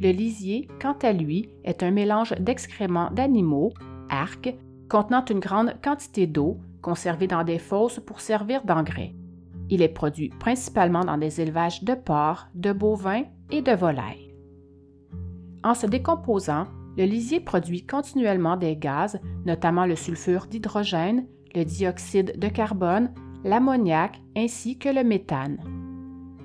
Le 0.00 0.10
lisier, 0.10 0.68
quant 0.80 0.96
à 1.02 1.12
lui, 1.12 1.48
est 1.64 1.82
un 1.82 1.90
mélange 1.90 2.32
d'excréments 2.38 3.10
d'animaux, 3.10 3.72
arc, 4.08 4.54
contenant 4.88 5.24
une 5.24 5.40
grande 5.40 5.74
quantité 5.82 6.26
d'eau, 6.26 6.58
conservée 6.80 7.26
dans 7.26 7.44
des 7.44 7.58
fosses 7.58 8.00
pour 8.00 8.20
servir 8.20 8.64
d'engrais. 8.64 9.14
Il 9.68 9.82
est 9.82 9.88
produit 9.88 10.30
principalement 10.30 11.04
dans 11.04 11.18
des 11.18 11.40
élevages 11.40 11.84
de 11.84 11.94
porcs, 11.94 12.48
de 12.54 12.72
bovins 12.72 13.24
et 13.50 13.62
de 13.62 13.72
volailles. 13.72 14.34
En 15.62 15.74
se 15.74 15.86
décomposant, 15.86 16.66
le 16.96 17.04
lisier 17.04 17.40
produit 17.40 17.86
continuellement 17.86 18.56
des 18.56 18.76
gaz, 18.76 19.20
notamment 19.44 19.86
le 19.86 19.96
sulfure 19.96 20.46
d'hydrogène, 20.46 21.26
le 21.54 21.64
dioxyde 21.64 22.38
de 22.38 22.48
carbone, 22.48 23.12
l'ammoniac 23.44 24.20
ainsi 24.36 24.78
que 24.78 24.88
le 24.88 25.04
méthane. 25.04 25.79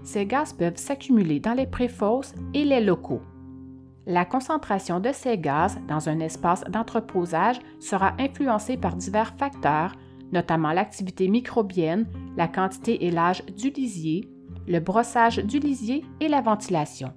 Ces 0.06 0.28
gaz 0.28 0.54
peuvent 0.54 0.78
s'accumuler 0.78 1.40
dans 1.40 1.54
les 1.54 1.66
préfosses 1.66 2.36
et 2.54 2.64
les 2.64 2.80
locaux. 2.80 3.24
La 4.06 4.24
concentration 4.24 5.00
de 5.00 5.12
ces 5.12 5.40
gaz 5.40 5.80
dans 5.88 6.10
un 6.10 6.20
espace 6.20 6.64
d'entreposage 6.70 7.60
sera 7.80 8.14
influencée 8.20 8.78
par 8.78 8.96
divers 8.96 9.34
facteurs, 9.36 9.94
notamment 10.32 10.74
l'activité 10.74 11.28
microbienne, 11.28 12.06
la 12.38 12.48
quantité 12.48 13.06
et 13.06 13.10
l'âge 13.10 13.44
du 13.58 13.72
lisier, 13.72 14.30
le 14.68 14.80
brossage 14.80 15.38
du 15.38 15.58
lisier 15.58 16.06
et 16.20 16.28
la 16.28 16.42
ventilation. 16.42 17.12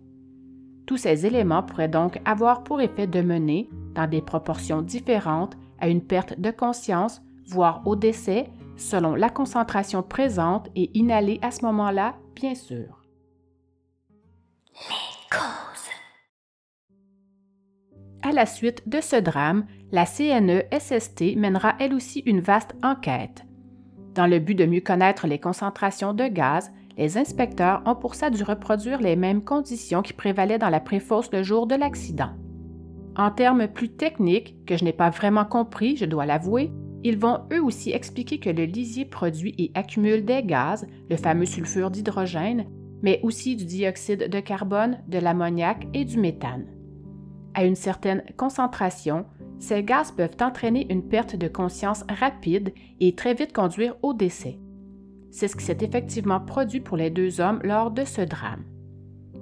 Tous 0.86 0.96
ces 0.96 1.26
éléments 1.26 1.62
pourraient 1.62 1.88
donc 1.88 2.18
avoir 2.24 2.64
pour 2.64 2.80
effet 2.80 3.06
de 3.06 3.20
mener, 3.20 3.68
dans 3.94 4.08
des 4.08 4.22
proportions 4.22 4.80
différentes, 4.80 5.58
à 5.78 5.90
une 5.90 6.00
perte 6.00 6.40
de 6.40 6.50
conscience, 6.50 7.20
voire 7.48 7.82
au 7.84 7.96
décès, 7.96 8.48
selon 8.76 9.14
la 9.14 9.28
concentration 9.28 10.02
présente 10.02 10.70
et 10.74 10.90
inhalée 10.98 11.38
à 11.42 11.50
ce 11.50 11.66
moment-là, 11.66 12.14
bien 12.38 12.54
sûr. 12.54 13.02
Les 14.88 15.28
causes. 15.28 15.90
À 18.22 18.30
la 18.30 18.46
suite 18.46 18.88
de 18.88 19.00
ce 19.00 19.16
drame, 19.16 19.66
la 19.90 20.04
CNE-SST 20.04 21.34
mènera 21.36 21.74
elle 21.80 21.94
aussi 21.94 22.20
une 22.20 22.40
vaste 22.40 22.76
enquête. 22.84 23.44
Dans 24.14 24.28
le 24.28 24.38
but 24.38 24.54
de 24.54 24.66
mieux 24.66 24.80
connaître 24.80 25.26
les 25.26 25.40
concentrations 25.40 26.14
de 26.14 26.28
gaz, 26.28 26.70
les 26.96 27.18
inspecteurs 27.18 27.82
ont 27.86 27.96
pour 27.96 28.14
ça 28.14 28.30
dû 28.30 28.44
reproduire 28.44 29.00
les 29.00 29.16
mêmes 29.16 29.42
conditions 29.42 30.02
qui 30.02 30.12
prévalaient 30.12 30.58
dans 30.58 30.70
la 30.70 30.80
préfosse 30.80 31.32
le 31.32 31.42
jour 31.42 31.66
de 31.66 31.74
l'accident. 31.74 32.30
En 33.16 33.32
termes 33.32 33.66
plus 33.66 33.88
techniques, 33.88 34.64
que 34.64 34.76
je 34.76 34.84
n'ai 34.84 34.92
pas 34.92 35.10
vraiment 35.10 35.44
compris, 35.44 35.96
je 35.96 36.04
dois 36.04 36.24
l'avouer, 36.24 36.70
ils 37.04 37.18
vont 37.18 37.40
eux 37.52 37.62
aussi 37.62 37.92
expliquer 37.92 38.38
que 38.38 38.50
le 38.50 38.64
lisier 38.64 39.04
produit 39.04 39.54
et 39.58 39.70
accumule 39.74 40.24
des 40.24 40.42
gaz, 40.42 40.86
le 41.08 41.16
fameux 41.16 41.46
sulfure 41.46 41.90
d'hydrogène, 41.90 42.66
mais 43.02 43.20
aussi 43.22 43.56
du 43.56 43.64
dioxyde 43.64 44.28
de 44.28 44.40
carbone, 44.40 44.98
de 45.06 45.18
l'ammoniac 45.18 45.86
et 45.94 46.04
du 46.04 46.18
méthane. 46.18 46.66
À 47.54 47.64
une 47.64 47.76
certaine 47.76 48.22
concentration, 48.36 49.26
ces 49.58 49.82
gaz 49.82 50.12
peuvent 50.12 50.36
entraîner 50.40 50.86
une 50.90 51.02
perte 51.02 51.36
de 51.36 51.48
conscience 51.48 52.04
rapide 52.08 52.72
et 53.00 53.14
très 53.14 53.34
vite 53.34 53.52
conduire 53.52 53.96
au 54.02 54.14
décès. 54.14 54.58
C'est 55.30 55.48
ce 55.48 55.56
qui 55.56 55.64
s'est 55.64 55.78
effectivement 55.80 56.40
produit 56.40 56.80
pour 56.80 56.96
les 56.96 57.10
deux 57.10 57.40
hommes 57.40 57.60
lors 57.62 57.90
de 57.90 58.04
ce 58.04 58.22
drame. 58.22 58.64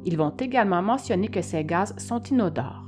Ils 0.05 0.17
vont 0.17 0.31
également 0.31 0.83
mentionner 0.83 1.29
que 1.29 1.43
ces 1.43 1.65
gaz 1.65 1.95
sont 1.99 2.23
inodores. 2.23 2.86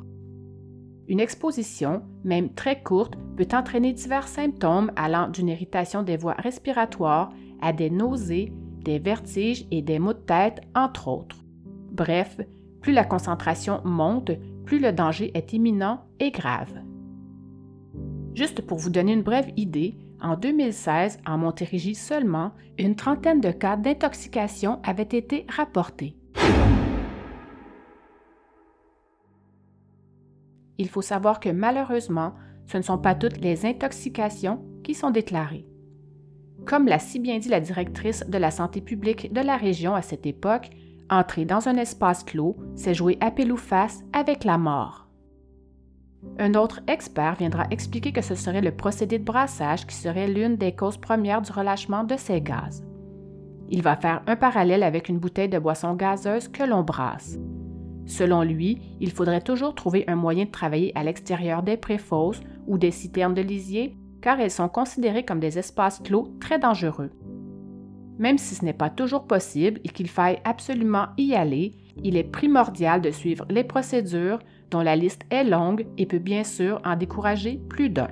Une 1.09 1.21
exposition, 1.21 2.03
même 2.23 2.53
très 2.53 2.83
courte, 2.83 3.15
peut 3.37 3.49
entraîner 3.53 3.95
divers 3.95 4.29
symptômes 4.29 4.93
allant 4.95 5.29
d'une 5.29 5.49
irritation 5.49 6.03
des 6.03 6.19
voies 6.19 6.35
respiratoires 6.35 7.33
à 7.63 7.73
des 7.73 7.89
nausées, 7.89 8.53
des 8.85 8.99
vertiges 8.99 9.67
et 9.71 9.81
des 9.81 9.99
maux 9.99 10.13
de 10.13 10.19
tête, 10.19 10.61
entre 10.75 11.09
autres. 11.09 11.37
Bref, 11.91 12.39
plus 12.83 12.93
la 12.93 13.05
concentration 13.05 13.81
monte, 13.85 14.33
plus 14.67 14.79
le 14.79 14.93
danger 14.93 15.31
est 15.35 15.55
imminent 15.55 16.05
et 16.21 16.31
grave. 16.31 16.75
Juste 18.35 18.61
pour 18.61 18.77
vous 18.77 18.91
donner 18.91 19.15
une 19.15 19.23
brève 19.23 19.51
idée, 19.57 19.97
en 20.21 20.37
2016, 20.37 21.21
en 21.27 21.39
Montérégie 21.39 21.95
seulement, 21.95 22.53
une 22.77 22.97
trentaine 22.97 23.41
de 23.41 23.51
cas 23.51 23.77
d'intoxication 23.77 24.79
avaient 24.85 25.03
été 25.05 25.47
rapportés. 25.49 26.18
Il 30.79 30.89
faut 30.89 31.03
savoir 31.03 31.41
que 31.41 31.49
malheureusement, 31.49 32.35
ce 32.67 32.77
ne 32.77 32.83
sont 32.83 32.99
pas 32.99 33.15
toutes 33.15 33.39
les 33.39 33.67
intoxications 33.67 34.63
qui 34.85 34.95
sont 34.95 35.11
déclarées. 35.11 35.67
Comme 36.67 36.87
l'a 36.87 36.99
si 36.99 37.19
bien 37.19 37.39
dit 37.39 37.49
la 37.49 37.61
directrice 37.61 38.25
de 38.29 38.39
la 38.39 38.51
santé 38.51 38.81
publique 38.81 39.33
de 39.33 39.41
la 39.41 39.57
région 39.57 39.95
à 39.95 40.03
cette 40.03 40.27
époque, 40.27 40.71
entrer 41.11 41.45
dans 41.45 41.69
un 41.69 41.77
espace 41.77 42.23
clos, 42.23 42.57
c'est 42.75 42.95
jouer 42.95 43.17
à 43.21 43.31
pile 43.31 43.53
ou 43.53 43.57
face 43.57 44.03
avec 44.13 44.45
la 44.45 44.59
mort. 44.59 45.09
Un 46.39 46.55
autre 46.55 46.81
expert 46.87 47.37
viendra 47.37 47.65
expliquer 47.71 48.13
que 48.13 48.23
ce 48.23 48.35
serait 48.35 48.61
le 48.61 48.73
procédé 48.73 49.19
de 49.19 49.25
brassage 49.25 49.87
qui 49.87 49.95
serait 49.95 50.29
l'une 50.29 50.57
des 50.57 50.75
causes 50.75 50.97
premières 50.97 51.43
du 51.43 51.53
relâchement 51.53 52.05
de 52.05 52.17
ces 52.17 52.41
gaz. 52.41 52.85
Il 53.71 53.83
va 53.83 53.97
faire 53.97 54.23
un 54.27 54.37
parallèle 54.37 54.83
avec 54.83 55.09
une 55.09 55.19
bouteille 55.19 55.49
de 55.49 55.59
boisson 55.59 55.95
gazeuse 55.95 56.49
que 56.49 56.65
l'on 56.65 56.83
brasse. 56.83 57.39
Selon 58.09 58.43
lui, 58.43 58.81
il 59.01 59.13
faudrait 59.13 59.43
toujours 59.43 59.75
trouver 59.75 60.05
un 60.09 60.17
moyen 60.17 60.47
de 60.47 60.51
travailler 60.51 60.97
à 60.97 61.05
l'extérieur 61.05 61.63
des 61.63 61.77
préfosses 61.77 62.41
ou 62.67 62.79
des 62.79 62.91
citernes 62.91 63.35
de 63.35 63.43
lisier, 63.43 63.97
car 64.23 64.41
elles 64.41 64.51
sont 64.51 64.69
considérées 64.69 65.27
comme 65.27 65.41
des 65.41 65.59
espaces 65.59 66.01
clos 66.01 66.33
très 66.41 66.59
dangereux. 66.59 67.11
Même 68.19 68.39
si 68.39 68.55
ce 68.55 68.65
n'est 68.65 68.73
pas 68.73 68.91
toujours 68.91 69.27
possible 69.27 69.79
et 69.85 69.91
qu'il 69.91 70.09
faille 70.09 70.41
absolument 70.45 71.09
y 71.19 71.35
aller, 71.35 71.75
il 72.03 72.17
est 72.17 72.25
primordial 72.25 73.03
de 73.03 73.11
suivre 73.11 73.45
les 73.51 73.63
procédures 73.63 74.39
dont 74.71 74.81
la 74.81 74.97
liste 74.97 75.23
est 75.31 75.45
longue 75.45 75.87
et 75.99 76.07
peut 76.07 76.19
bien 76.19 76.45
sûr 76.45 76.81
en 76.85 76.97
décourager 76.97 77.61
plus 77.69 77.91
d'un. 77.91 78.09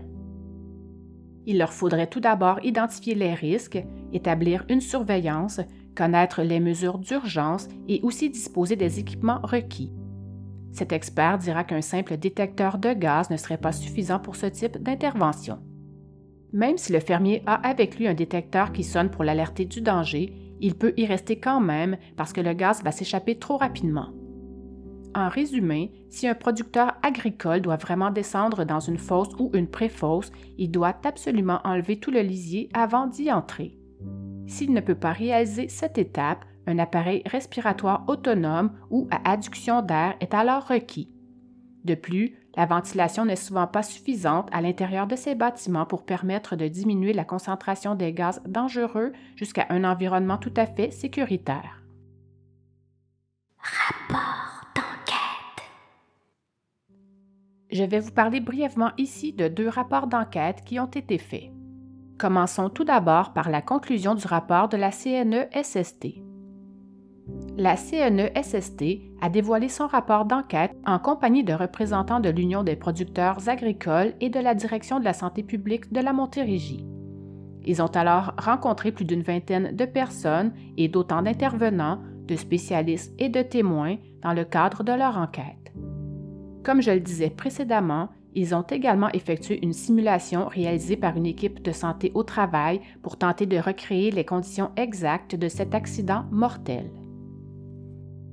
Il 1.47 1.59
leur 1.59 1.73
faudrait 1.73 2.09
tout 2.09 2.21
d'abord 2.21 2.63
identifier 2.65 3.15
les 3.15 3.33
risques, 3.33 3.83
établir 4.13 4.65
une 4.69 4.81
surveillance, 4.81 5.61
connaître 5.97 6.43
les 6.43 6.61
mesures 6.61 6.99
d'urgence 6.99 7.69
et 7.89 8.01
aussi 8.03 8.31
disposer 8.31 8.77
des 8.77 9.01
équipements 9.01 9.41
requis. 9.43 9.93
Cet 10.73 10.93
expert 10.93 11.39
dira 11.39 11.65
qu'un 11.65 11.81
simple 11.81 12.19
détecteur 12.19 12.79
de 12.79 12.93
gaz 12.93 13.31
ne 13.31 13.37
serait 13.37 13.57
pas 13.57 13.73
suffisant 13.73 14.19
pour 14.19 14.37
ce 14.37 14.47
type 14.47 14.77
d'intervention. 14.77 15.59
Même 16.53 16.79
si 16.79 16.93
le 16.93 17.01
fermier 17.01 17.43
a 17.47 17.55
avec 17.67 17.99
lui 17.99 18.07
un 18.07 18.15
détecteur 18.15 18.73
qui 18.73 18.85
sonne 18.85 19.11
pour 19.11 19.25
l'alerter 19.25 19.65
du 19.65 19.81
danger, 19.81 20.33
il 20.61 20.75
peut 20.75 20.95
y 20.97 21.07
rester 21.07 21.39
quand 21.39 21.61
même 21.61 21.97
parce 22.17 22.33
que 22.33 22.41
le 22.41 22.53
gaz 22.53 22.83
va 22.83 22.93
s'échapper 22.93 23.39
trop 23.39 23.57
rapidement. 23.57 24.09
En 25.15 25.31
résumé, 25.31 25.93
si 26.11 26.29
un 26.29 26.35
producteur 26.35 26.93
agricole 27.03 27.63
doit 27.63 27.77
vraiment 27.77 28.11
descendre 28.11 28.65
dans 28.65 28.81
une 28.81 28.99
fosse 28.99 29.31
ou 29.39 29.51
une 29.55 29.69
pré-fosse, 29.69 30.31
il 30.59 30.71
doit 30.71 30.97
absolument 31.05 31.61
enlever 31.65 31.99
tout 31.99 32.11
le 32.11 32.21
lisier 32.21 32.69
avant 32.75 33.07
d'y 33.07 33.33
entrer. 33.33 33.79
S'il 34.47 34.73
ne 34.73 34.81
peut 34.81 34.95
pas 34.95 35.13
réaliser 35.13 35.69
cette 35.69 35.99
étape, 35.99 36.45
un 36.67 36.79
appareil 36.79 37.23
respiratoire 37.27 38.05
autonome 38.09 38.73
ou 38.91 39.09
à 39.11 39.31
adduction 39.31 39.83
d'air 39.83 40.17
est 40.21 40.35
alors 40.35 40.69
requis. 40.69 41.11
De 41.85 41.95
plus, 41.95 42.37
la 42.57 42.67
ventilation 42.67 43.25
n'est 43.25 43.37
souvent 43.37 43.67
pas 43.67 43.83
suffisante 43.83 44.49
à 44.51 44.61
l'intérieur 44.61 45.07
de 45.07 45.15
ces 45.15 45.35
bâtiments 45.35 45.87
pour 45.87 46.05
permettre 46.05 46.57
de 46.57 46.67
diminuer 46.67 47.13
la 47.13 47.25
concentration 47.25 47.95
des 47.95 48.13
gaz 48.13 48.43
dangereux 48.47 49.13
jusqu'à 49.37 49.67
un 49.71 49.85
environnement 49.85 50.39
tout 50.39 50.55
à 50.57 50.67
fait 50.67 50.91
sécuritaire. 50.91 51.83
Rapport 53.59 54.63
d'enquête. 54.75 55.65
Je 57.71 57.85
vais 57.85 58.01
vous 58.01 58.13
parler 58.13 58.41
brièvement 58.41 58.93
ici 58.97 59.33
de 59.33 59.49
deux 59.49 59.69
rapports 59.69 60.07
d'enquête 60.07 60.63
qui 60.65 60.81
ont 60.81 60.87
été 60.87 61.19
faits. 61.19 61.56
Commençons 62.19 62.71
tout 62.71 62.85
d'abord 62.85 63.35
par 63.35 63.51
la 63.51 63.61
conclusion 63.61 64.15
du 64.15 64.27
rapport 64.27 64.71
de 64.71 64.79
la 64.79 64.91
CNE-SST. 64.91 66.23
La 67.59 67.77
CNE-SST 67.77 69.03
a 69.21 69.29
dévoilé 69.29 69.69
son 69.69 69.87
rapport 69.87 70.25
d'enquête 70.25 70.75
en 70.87 70.99
compagnie 70.99 71.45
de 71.45 71.53
représentants 71.53 72.21
de 72.21 72.31
l'Union 72.31 72.63
des 72.63 72.77
producteurs 72.77 73.51
agricoles 73.51 74.15
et 74.21 74.31
de 74.31 74.41
la 74.41 74.55
Direction 74.55 74.99
de 74.99 75.05
la 75.05 75.13
santé 75.13 75.43
publique 75.43 75.93
de 75.93 76.01
la 76.01 76.15
Montérégie. 76.15 76.87
Ils 77.67 77.83
ont 77.83 77.95
alors 77.95 78.33
rencontré 78.39 78.93
plus 78.93 79.05
d'une 79.05 79.23
vingtaine 79.23 79.77
de 79.77 79.85
personnes 79.85 80.55
et 80.79 80.89
d'autant 80.89 81.21
d'intervenants, 81.21 82.01
de 82.27 82.37
spécialistes 82.37 83.13
et 83.19 83.29
de 83.29 83.43
témoins 83.43 83.97
dans 84.23 84.33
le 84.33 84.45
cadre 84.45 84.85
de 84.85 84.93
leur 84.93 85.19
enquête. 85.19 85.73
Comme 86.65 86.81
je 86.81 86.93
le 86.93 87.01
disais 87.01 87.31
précédemment, 87.31 88.09
ils 88.37 88.55
ont 88.55 88.63
également 88.63 89.09
effectué 89.15 89.59
une 89.63 89.73
simulation 89.73 90.47
réalisée 90.47 90.99
par 90.99 91.17
une 91.17 91.25
équipe 91.25 91.63
de 91.63 91.73
santé 91.73 92.13
au 92.15 92.23
travail 92.23 92.83
pour 93.03 93.17
tenter 93.17 93.47
de 93.47 93.57
recréer 93.57 94.11
les 94.11 94.27
conditions 94.27 94.71
exactes 94.77 95.35
de 95.35 95.49
cet 95.49 95.75
accident 95.75 96.27
mortel. 96.31 96.91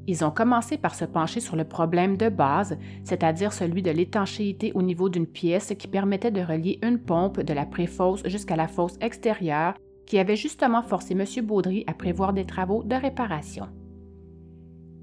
Ils 0.05 0.25
ont 0.25 0.31
commencé 0.31 0.77
par 0.77 0.93
se 0.93 1.05
pencher 1.05 1.39
sur 1.39 1.55
le 1.55 1.63
problème 1.63 2.17
de 2.17 2.27
base, 2.27 2.77
c'est-à-dire 3.05 3.53
celui 3.53 3.81
de 3.81 3.91
l'étanchéité 3.91 4.73
au 4.75 4.81
niveau 4.81 5.07
d'une 5.07 5.25
pièce 5.25 5.73
qui 5.79 5.87
permettait 5.87 6.31
de 6.31 6.41
relier 6.41 6.79
une 6.83 6.99
pompe 6.99 7.39
de 7.39 7.53
la 7.53 7.65
préfosse 7.65 8.27
jusqu'à 8.27 8.57
la 8.57 8.67
fosse 8.67 8.97
extérieure 8.99 9.75
qui 10.05 10.19
avait 10.19 10.35
justement 10.35 10.83
forcé 10.83 11.13
M. 11.13 11.45
Baudry 11.45 11.85
à 11.87 11.93
prévoir 11.93 12.33
des 12.33 12.45
travaux 12.45 12.83
de 12.83 12.95
réparation. 12.95 13.69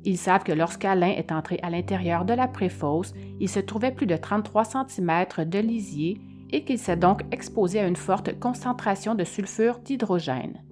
Ils 0.04 0.16
savent 0.16 0.44
que 0.44 0.52
lorsqu'Alain 0.52 1.10
est 1.10 1.32
entré 1.32 1.58
à 1.62 1.70
l'intérieur 1.70 2.24
de 2.24 2.32
la 2.32 2.48
préfosse, 2.48 3.12
il 3.38 3.48
se 3.48 3.60
trouvait 3.60 3.92
plus 3.92 4.06
de 4.06 4.16
33 4.16 4.64
cm 4.64 5.24
de 5.46 5.58
lisier 5.58 6.20
et 6.50 6.64
qu'il 6.64 6.78
s'est 6.78 6.96
donc 6.96 7.22
exposé 7.32 7.78
à 7.80 7.86
une 7.86 7.96
forte 7.96 8.38
concentration 8.38 9.14
de 9.14 9.24
sulfure 9.24 9.78
d'hydrogène. 9.78 10.62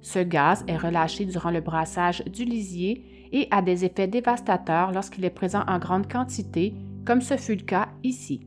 Ce 0.00 0.18
gaz 0.18 0.64
est 0.68 0.76
relâché 0.76 1.24
durant 1.24 1.50
le 1.50 1.60
brassage 1.60 2.24
du 2.24 2.44
lisier 2.44 3.28
et 3.32 3.48
a 3.50 3.62
des 3.62 3.84
effets 3.84 4.06
dévastateurs 4.06 4.92
lorsqu'il 4.92 5.24
est 5.24 5.30
présent 5.30 5.64
en 5.66 5.78
grande 5.78 6.10
quantité, 6.10 6.74
comme 7.04 7.20
ce 7.20 7.36
fut 7.36 7.56
le 7.56 7.64
cas 7.64 7.88
ici. 8.02 8.46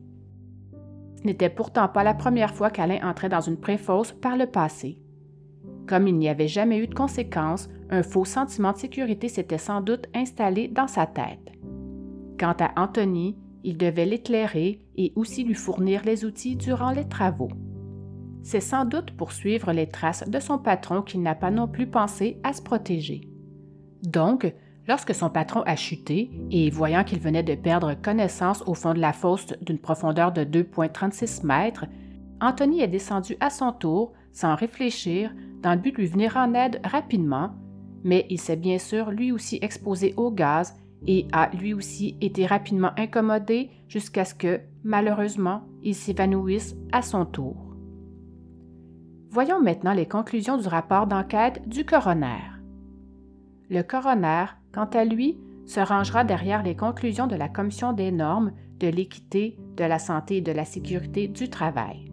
Ce 1.18 1.24
n'était 1.24 1.50
pourtant 1.50 1.88
pas 1.88 2.04
la 2.04 2.14
première 2.14 2.54
fois 2.54 2.70
qu'Alain 2.70 2.98
entrait 3.02 3.28
dans 3.28 3.40
une 3.40 3.60
préfosse 3.60 4.12
par 4.12 4.36
le 4.36 4.46
passé. 4.46 5.01
Comme 5.86 6.08
il 6.08 6.16
n'y 6.16 6.28
avait 6.28 6.48
jamais 6.48 6.78
eu 6.78 6.86
de 6.86 6.94
conséquences, 6.94 7.68
un 7.90 8.02
faux 8.02 8.24
sentiment 8.24 8.72
de 8.72 8.78
sécurité 8.78 9.28
s'était 9.28 9.58
sans 9.58 9.80
doute 9.80 10.06
installé 10.14 10.68
dans 10.68 10.86
sa 10.86 11.06
tête. 11.06 11.52
Quant 12.38 12.56
à 12.58 12.80
Anthony, 12.80 13.36
il 13.64 13.76
devait 13.76 14.06
l'éclairer 14.06 14.80
et 14.96 15.12
aussi 15.16 15.44
lui 15.44 15.54
fournir 15.54 16.02
les 16.04 16.24
outils 16.24 16.56
durant 16.56 16.90
les 16.90 17.06
travaux. 17.06 17.50
C'est 18.42 18.60
sans 18.60 18.84
doute 18.84 19.12
pour 19.12 19.32
suivre 19.32 19.72
les 19.72 19.86
traces 19.86 20.28
de 20.28 20.40
son 20.40 20.58
patron 20.58 21.02
qu'il 21.02 21.22
n'a 21.22 21.34
pas 21.34 21.50
non 21.50 21.68
plus 21.68 21.86
pensé 21.86 22.40
à 22.42 22.52
se 22.52 22.62
protéger. 22.62 23.20
Donc, 24.02 24.52
lorsque 24.88 25.14
son 25.14 25.30
patron 25.30 25.62
a 25.62 25.76
chuté 25.76 26.30
et 26.50 26.70
voyant 26.70 27.04
qu'il 27.04 27.20
venait 27.20 27.44
de 27.44 27.54
perdre 27.54 27.94
connaissance 27.94 28.64
au 28.66 28.74
fond 28.74 28.94
de 28.94 28.98
la 28.98 29.12
fosse 29.12 29.46
d'une 29.62 29.78
profondeur 29.78 30.32
de 30.32 30.42
2,36 30.42 31.46
mètres, 31.46 31.86
Anthony 32.40 32.80
est 32.80 32.88
descendu 32.88 33.36
à 33.38 33.50
son 33.50 33.72
tour, 33.72 34.12
sans 34.32 34.56
réfléchir, 34.56 35.32
dans 35.62 35.72
le 35.72 35.78
but 35.78 35.92
de 35.92 35.98
lui 35.98 36.06
venir 36.06 36.36
en 36.36 36.54
aide 36.54 36.80
rapidement, 36.84 37.50
mais 38.04 38.26
il 38.28 38.40
s'est 38.40 38.56
bien 38.56 38.78
sûr 38.78 39.10
lui 39.10 39.32
aussi 39.32 39.58
exposé 39.62 40.12
au 40.16 40.30
gaz 40.30 40.74
et 41.06 41.26
a 41.32 41.50
lui 41.54 41.74
aussi 41.74 42.16
été 42.20 42.46
rapidement 42.46 42.90
incommodé 42.96 43.70
jusqu'à 43.88 44.24
ce 44.24 44.34
que, 44.34 44.60
malheureusement, 44.84 45.62
il 45.82 45.94
s'évanouisse 45.94 46.76
à 46.92 47.02
son 47.02 47.24
tour. 47.24 47.56
Voyons 49.30 49.60
maintenant 49.60 49.94
les 49.94 50.06
conclusions 50.06 50.58
du 50.58 50.68
rapport 50.68 51.06
d'enquête 51.06 51.66
du 51.66 51.84
coroner. 51.84 52.42
Le 53.70 53.82
coroner, 53.82 54.46
quant 54.74 54.88
à 54.92 55.04
lui, 55.04 55.38
se 55.64 55.80
rangera 55.80 56.24
derrière 56.24 56.62
les 56.62 56.76
conclusions 56.76 57.26
de 57.26 57.36
la 57.36 57.48
Commission 57.48 57.92
des 57.92 58.12
normes, 58.12 58.52
de 58.78 58.88
l'équité, 58.88 59.56
de 59.76 59.84
la 59.84 59.98
santé 59.98 60.38
et 60.38 60.42
de 60.42 60.52
la 60.52 60.64
sécurité 60.64 61.28
du 61.28 61.48
travail. 61.48 62.11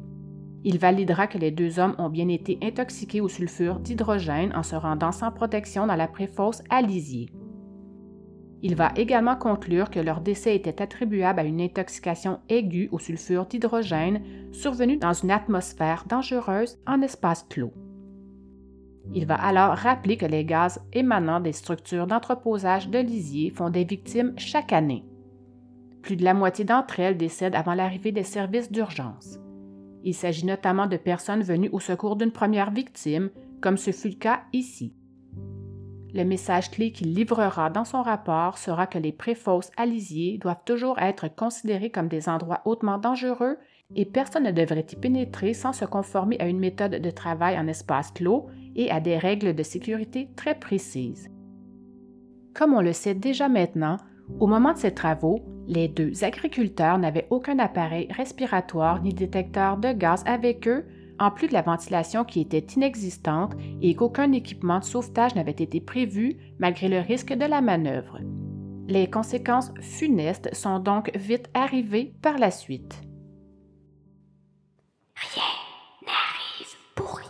Il 0.64 0.78
validera 0.78 1.28
que 1.28 1.38
les 1.38 1.52
deux 1.52 1.80
hommes 1.80 1.96
ont 1.98 2.10
bien 2.10 2.28
été 2.28 2.60
intoxiqués 2.62 3.22
au 3.22 3.30
sulfure 3.30 3.80
d'hydrogène 3.80 4.54
en 4.56 4.64
se 4.64 4.76
rendant 4.76 5.12
sans 5.12 5.32
protection 5.32 5.88
dans 5.88 5.96
la 5.96 6.08
préfosse 6.08 6.62
à 6.70 6.82
Lisier. 6.82 7.30
Il 8.62 8.76
va 8.76 8.92
également 8.98 9.38
conclure 9.38 9.90
que 9.90 10.02
leur 10.02 10.20
décès 10.20 10.54
était 10.56 10.82
attribuable 10.82 11.40
à 11.40 11.46
une 11.46 11.62
intoxication 11.62 12.40
aiguë 12.50 12.90
au 12.92 13.00
sulfure 13.00 13.46
d'hydrogène 13.46 14.22
survenue 14.52 14.98
dans 14.98 15.14
une 15.14 15.32
atmosphère 15.32 16.04
dangereuse 16.10 16.78
en 16.86 17.02
espace 17.02 17.46
clos. 17.50 17.74
Il 19.14 19.26
va 19.26 19.36
alors 19.36 19.76
rappeler 19.76 20.18
que 20.18 20.26
les 20.26 20.44
gaz 20.44 20.82
émanant 20.92 21.40
des 21.40 21.54
structures 21.54 22.06
d'entreposage 22.06 22.90
de 22.90 23.00
lisier 23.00 23.50
font 23.50 23.70
des 23.70 23.86
victimes 23.86 24.34
chaque 24.38 24.74
année. 24.74 25.06
Plus 26.02 26.18
de 26.18 26.26
la 26.26 26.34
moitié 26.34 26.66
d'entre 26.66 27.00
elles 27.00 27.18
décèdent 27.18 27.56
avant 27.56 27.74
l'arrivée 27.74 28.12
des 28.12 28.24
services 28.24 28.72
d'urgence. 28.72 29.40
Il 30.04 30.14
s'agit 30.14 30.46
notamment 30.46 30.88
de 30.88 30.98
personnes 30.98 31.44
venues 31.44 31.70
au 31.72 31.80
secours 31.80 32.16
d'une 32.16 32.32
première 32.32 32.72
victime, 32.72 33.30
comme 33.62 33.78
ce 33.78 33.92
fut 33.92 34.10
le 34.10 34.16
cas 34.16 34.42
ici. 34.54 34.94
Le 36.14 36.24
message 36.24 36.72
clé 36.72 36.92
qu'il 36.92 37.14
livrera 37.14 37.70
dans 37.70 37.86
son 37.86 38.02
rapport 38.02 38.58
sera 38.58 38.88
que 38.88 38.98
les 38.98 39.12
préfosses 39.12 39.70
à 39.78 39.86
doivent 39.86 40.64
toujours 40.66 40.98
être 40.98 41.28
considérés 41.28 41.92
comme 41.92 42.08
des 42.08 42.28
endroits 42.28 42.62
hautement 42.66 42.98
dangereux 42.98 43.58
et 43.96 44.06
personne 44.06 44.44
ne 44.44 44.52
devrait 44.52 44.86
y 44.92 44.96
pénétrer 44.96 45.54
sans 45.54 45.74
se 45.74 45.86
conformer 45.86 46.40
à 46.40 46.48
une 46.48 46.60
méthode 46.60 46.96
de 46.96 47.12
travail 47.12 47.58
en 47.60 47.68
espace 47.68 48.12
clos 48.12 48.48
et 48.76 48.90
à 48.90 49.00
des 49.00 49.18
règles 49.18 49.54
de 49.54 49.64
sécurité 49.64 50.30
très 50.36 50.56
précises. 50.56 51.30
Comme 52.56 52.74
on 52.74 52.82
le 52.82 52.94
sait 52.94 53.16
déjà 53.16 53.48
maintenant, 53.48 53.98
au 54.40 54.48
moment 54.48 54.74
de 54.74 54.78
ces 54.78 54.94
travaux, 54.94 55.44
les 55.70 55.88
deux 55.88 56.24
agriculteurs 56.24 56.98
n'avaient 56.98 57.28
aucun 57.30 57.60
appareil 57.60 58.08
respiratoire 58.12 59.02
ni 59.04 59.14
détecteur 59.14 59.78
de 59.78 59.94
gaz 59.94 60.24
avec 60.26 60.68
eux, 60.68 60.86
en 61.20 61.30
plus 61.30 61.48
de 61.48 61.54
la 61.54 61.62
ventilation 61.62 62.26
qui 62.26 62.42
était 62.42 62.66
inexistante 62.76 63.54
et 63.82 63.94
qu'aucun 63.94 64.32
équipement 64.32 64.80
de 64.80 64.84
sauvetage 64.84 65.36
n'avait 65.36 65.52
été 65.52 65.80
prévu 65.80 66.38
malgré 66.58 66.88
le 66.88 67.00
risque 67.00 67.34
de 67.34 67.46
la 67.46 67.62
manœuvre. 67.62 68.20
Les 68.88 69.08
conséquences 69.10 69.72
funestes 69.80 70.54
sont 70.56 70.80
donc 70.80 71.16
vite 71.16 71.50
arrivées 71.54 72.16
par 72.24 72.40
la 72.40 72.50
suite. 72.50 73.02
Rien 75.16 75.44
n'arrive 76.02 76.76
pour 76.96 77.16
rien. 77.16 77.28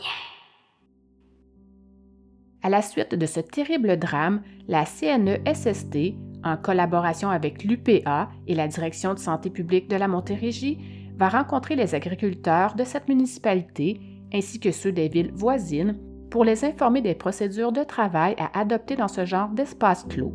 À 2.61 2.69
la 2.69 2.81
suite 2.81 3.15
de 3.15 3.25
ce 3.25 3.41
terrible 3.41 3.97
drame, 3.97 4.43
la 4.69 4.85
CNE-SST 4.85 6.15
en 6.43 6.57
collaboration 6.57 7.29
avec 7.29 7.63
l'UPA 7.63 8.29
et 8.47 8.55
la 8.55 8.67
Direction 8.67 9.13
de 9.13 9.19
santé 9.19 9.49
publique 9.49 9.89
de 9.89 9.95
la 9.95 10.07
Montérégie, 10.07 10.79
va 11.17 11.29
rencontrer 11.29 11.75
les 11.75 11.95
agriculteurs 11.95 12.75
de 12.75 12.83
cette 12.83 13.09
municipalité 13.09 13.99
ainsi 14.33 14.59
que 14.59 14.71
ceux 14.71 14.91
des 14.91 15.09
villes 15.09 15.31
voisines 15.33 15.97
pour 16.29 16.45
les 16.45 16.63
informer 16.63 17.01
des 17.01 17.15
procédures 17.15 17.71
de 17.71 17.83
travail 17.83 18.35
à 18.37 18.57
adopter 18.59 18.95
dans 18.95 19.07
ce 19.07 19.25
genre 19.25 19.49
d'espace 19.49 20.05
clos. 20.05 20.33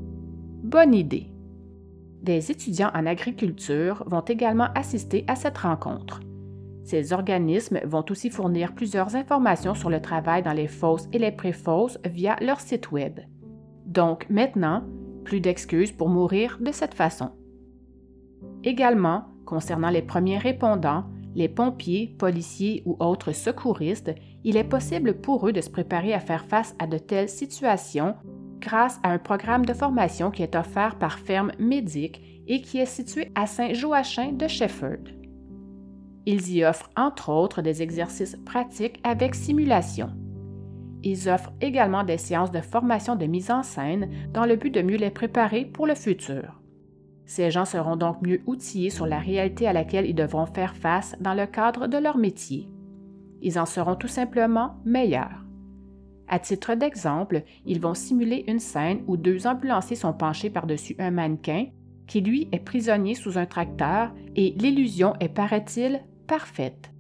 Bonne 0.62 0.94
idée. 0.94 1.30
Des 2.22 2.50
étudiants 2.50 2.90
en 2.94 3.06
agriculture 3.06 4.02
vont 4.06 4.20
également 4.20 4.68
assister 4.74 5.24
à 5.28 5.36
cette 5.36 5.58
rencontre. 5.58 6.20
Ces 6.84 7.12
organismes 7.12 7.80
vont 7.84 8.04
aussi 8.10 8.28
fournir 8.28 8.74
plusieurs 8.74 9.16
informations 9.16 9.74
sur 9.74 9.88
le 9.88 10.00
travail 10.00 10.42
dans 10.42 10.52
les 10.52 10.68
fosses 10.68 11.08
et 11.12 11.18
les 11.18 11.32
pré-fosses 11.32 11.98
via 12.04 12.36
leur 12.40 12.60
site 12.60 12.92
Web. 12.92 13.20
Donc 13.86 14.26
maintenant, 14.28 14.82
plus 15.24 15.40
d'excuses 15.40 15.92
pour 15.92 16.08
mourir 16.08 16.58
de 16.60 16.70
cette 16.70 16.94
façon. 16.94 17.30
Également, 18.62 19.24
concernant 19.44 19.90
les 19.90 20.02
premiers 20.02 20.38
répondants, 20.38 21.04
les 21.34 21.48
pompiers, 21.48 22.14
policiers 22.18 22.82
ou 22.87 22.96
autres 23.00 23.32
secouristes, 23.32 24.14
il 24.44 24.56
est 24.56 24.64
possible 24.64 25.14
pour 25.14 25.48
eux 25.48 25.52
de 25.52 25.60
se 25.60 25.70
préparer 25.70 26.14
à 26.14 26.20
faire 26.20 26.44
face 26.44 26.74
à 26.78 26.87
de 26.87 26.98
telles 26.98 27.28
situations 27.28 28.14
grâce 28.60 29.00
à 29.02 29.10
un 29.10 29.18
programme 29.18 29.66
de 29.66 29.74
formation 29.74 30.30
qui 30.30 30.42
est 30.42 30.56
offert 30.56 30.96
par 30.98 31.18
Ferme 31.18 31.52
Médic 31.58 32.22
et 32.46 32.60
qui 32.60 32.78
est 32.78 32.87
situé 32.87 33.30
à 33.34 33.46
Saint-Joachim 33.46 34.32
de 34.32 34.46
Shefford. 34.46 35.04
Ils 36.26 36.50
y 36.54 36.64
offrent 36.64 36.90
entre 36.96 37.30
autres 37.30 37.60
des 37.60 37.82
exercices 37.82 38.37
pratiques 38.46 39.00
avec 39.02 39.34
simulation. 39.34 40.10
Ils 41.04 41.28
offrent 41.28 41.52
également 41.60 42.02
des 42.02 42.16
séances 42.16 42.50
de 42.50 42.62
formation 42.62 43.14
de 43.14 43.26
mise 43.26 43.50
en 43.50 43.62
scène 43.62 44.08
dans 44.32 44.46
le 44.46 44.56
but 44.56 44.70
de 44.70 44.80
mieux 44.80 44.96
les 44.96 45.10
préparer 45.10 45.66
pour 45.66 45.86
le 45.86 45.94
futur. 45.94 46.62
Ces 47.26 47.50
gens 47.50 47.66
seront 47.66 47.96
donc 47.96 48.22
mieux 48.22 48.40
outillés 48.46 48.88
sur 48.88 49.06
la 49.06 49.18
réalité 49.18 49.68
à 49.68 49.74
laquelle 49.74 50.06
ils 50.06 50.14
devront 50.14 50.46
faire 50.46 50.74
face 50.74 51.14
dans 51.20 51.34
le 51.34 51.46
cadre 51.46 51.88
de 51.88 51.98
leur 51.98 52.16
métier. 52.16 52.70
Ils 53.42 53.58
en 53.58 53.66
seront 53.66 53.96
tout 53.96 54.08
simplement 54.08 54.76
meilleurs. 54.86 55.44
À 56.26 56.38
titre 56.38 56.74
d'exemple, 56.74 57.42
ils 57.66 57.80
vont 57.80 57.92
simuler 57.92 58.44
une 58.48 58.58
scène 58.58 59.02
où 59.06 59.18
deux 59.18 59.46
ambulanciers 59.46 59.96
sont 59.96 60.14
penchés 60.14 60.48
par-dessus 60.48 60.96
un 60.98 61.10
mannequin 61.10 61.66
qui, 62.06 62.22
lui, 62.22 62.48
est 62.50 62.60
prisonnier 62.60 63.14
sous 63.14 63.36
un 63.36 63.46
tracteur 63.46 64.10
et 64.36 64.54
l'illusion 64.56 65.14
est, 65.20 65.28
paraît-il, 65.28 66.00
parfaite. 66.26 66.93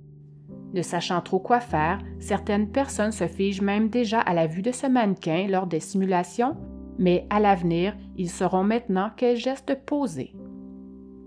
Ne 0.74 0.82
sachant 0.82 1.20
trop 1.20 1.38
quoi 1.38 1.60
faire, 1.60 2.00
certaines 2.18 2.68
personnes 2.68 3.12
se 3.12 3.28
figent 3.28 3.62
même 3.62 3.90
déjà 3.90 4.18
à 4.18 4.34
la 4.34 4.48
vue 4.48 4.62
de 4.62 4.72
ce 4.72 4.88
mannequin 4.88 5.46
lors 5.48 5.68
des 5.68 5.78
simulations, 5.78 6.56
mais 6.98 7.28
à 7.30 7.38
l'avenir, 7.38 7.96
ils 8.16 8.28
sauront 8.28 8.64
maintenant 8.64 9.10
quels 9.16 9.36
gestes 9.36 9.78
poser. 9.86 10.34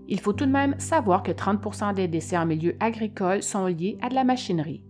Il 0.06 0.20
faut 0.20 0.34
tout 0.34 0.44
de 0.44 0.50
même 0.50 0.78
savoir 0.78 1.22
que 1.22 1.32
30% 1.32 1.94
des 1.94 2.08
décès 2.08 2.36
en 2.36 2.44
milieu 2.44 2.76
agricole 2.78 3.42
sont 3.42 3.66
liés 3.66 3.96
à 4.02 4.10
de 4.10 4.14
la 4.14 4.24
machinerie. 4.24 4.82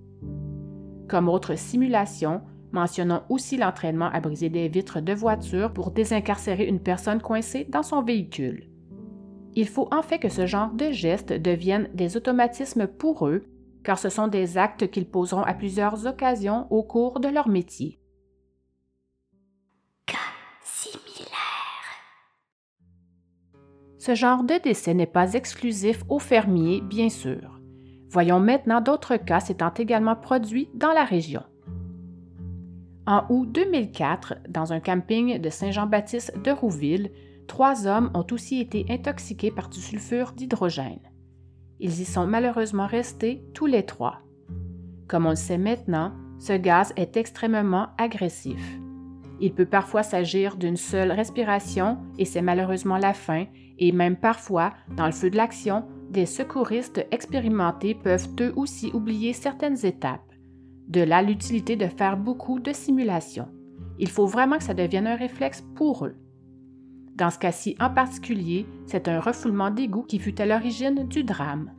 Comme 1.09 1.29
autre 1.29 1.57
simulation, 1.57 2.41
mentionnons 2.73 3.23
aussi 3.29 3.59
l'entraînement 3.59 4.11
à 4.13 4.19
briser 4.19 4.49
des 4.49 4.69
vitres 4.69 5.01
de 5.01 5.13
voiture 5.13 5.73
pour 5.73 5.93
désincarcérer 5.93 6.67
une 6.67 6.81
personne 6.81 7.23
coincée 7.23 7.65
dans 7.69 7.85
son 7.85 8.03
véhicule. 8.03 8.69
Il 9.55 9.69
faut 9.69 9.89
en 9.93 10.03
fait 10.03 10.19
que 10.19 10.29
ce 10.29 10.47
genre 10.47 10.73
de 10.73 10.91
gestes 10.91 11.33
deviennent 11.33 11.91
des 11.95 12.17
automatismes 12.17 12.89
pour 12.89 13.29
eux, 13.29 13.45
car 13.89 13.99
ce 13.99 14.11
sont 14.11 14.29
des 14.29 14.59
actes 14.59 14.91
qu'ils 14.91 15.09
poseront 15.09 15.45
à 15.45 15.55
plusieurs 15.55 16.07
occasions 16.07 16.67
au 16.69 16.83
cours 16.83 17.21
de 17.21 17.29
leur 17.29 17.49
métier. 17.49 17.99
Ce 23.97 24.15
genre 24.15 24.45
de 24.45 24.63
décès 24.63 24.93
n'est 24.93 25.07
pas 25.07 25.33
exclusif 25.33 26.03
aux 26.11 26.19
fermiers, 26.19 26.83
bien 26.83 27.09
sûr. 27.09 27.63
Voyons 28.11 28.41
maintenant 28.41 28.83
d'autres 28.83 29.17
cas 29.17 29.41
s'étant 29.41 29.73
également 29.73 30.17
produits 30.17 30.69
dans 30.75 30.93
la 30.93 31.07
région. 31.07 31.45
En 33.07 33.25
août 33.31 33.51
2004, 33.51 34.35
dans 34.51 34.75
un 34.75 34.81
camping 34.81 35.39
de 35.39 35.49
Saint-Jean-Baptiste 35.49 36.39
de 36.45 36.51
Rouville, 36.51 37.11
trois 37.47 37.87
hommes 37.87 38.11
ont 38.13 38.27
aussi 38.33 38.61
été 38.61 38.85
intoxiqués 38.91 39.51
par 39.51 39.71
du 39.71 39.81
sulfure 39.81 40.33
d'hydrogène. 40.33 41.08
Ils 41.81 42.01
y 42.01 42.05
sont 42.05 42.27
malheureusement 42.27 42.87
restés 42.87 43.43
tous 43.55 43.67
les 43.67 43.85
trois. 43.85 44.21
Comme 45.07 45.27
on 45.27 45.31
le 45.31 45.37
sait 45.37 45.59
maintenant, 45.59 46.13
ce 46.39 46.53
gaz 46.53 46.93
est 46.97 47.17
extrêmement 47.17 47.89
agressif. 47.99 48.61
Il 49.41 49.55
peut 49.55 49.67
parfois 49.67 50.03
s'agir 50.03 50.57
d'une 50.57 50.77
seule 50.77 51.13
respiration 51.13 51.99
et 52.19 52.25
c'est 52.25 52.43
malheureusement 52.43 52.99
la 52.99 53.15
fin, 53.15 53.47
et 53.79 53.93
même 53.93 54.17
parfois, 54.17 54.75
dans 54.97 55.07
le 55.07 55.13
feu 55.13 55.31
de 55.31 55.37
l'action, 55.37 55.85
des 56.11 56.27
secouristes 56.27 57.07
expérimentés 57.11 57.95
peuvent 57.95 58.29
eux 58.41 58.53
aussi 58.57 58.91
oublier 58.93 59.33
certaines 59.33 59.87
étapes. 59.87 60.33
De 60.89 61.03
là 61.03 61.23
l'utilité 61.23 61.77
de 61.77 61.87
faire 61.87 62.17
beaucoup 62.17 62.59
de 62.59 62.73
simulations. 62.73 63.49
Il 63.99 64.09
faut 64.09 64.27
vraiment 64.27 64.59
que 64.59 64.65
ça 64.65 64.75
devienne 64.75 65.07
un 65.07 65.17
réflexe 65.17 65.63
pour 65.77 66.07
eux. 66.07 66.17
Dans 67.19 67.31
ce 67.31 67.39
cas-ci 67.41 67.75
en 67.81 67.91
particulier, 67.91 68.65
c'est 68.87 69.09
un 69.09 69.19
refoulement 69.19 69.73
d'égout 69.73 70.05
qui 70.05 70.21
fut 70.21 70.41
à 70.41 70.47
l'origine 70.47 71.09
du 71.09 71.25
drame. 71.25 71.73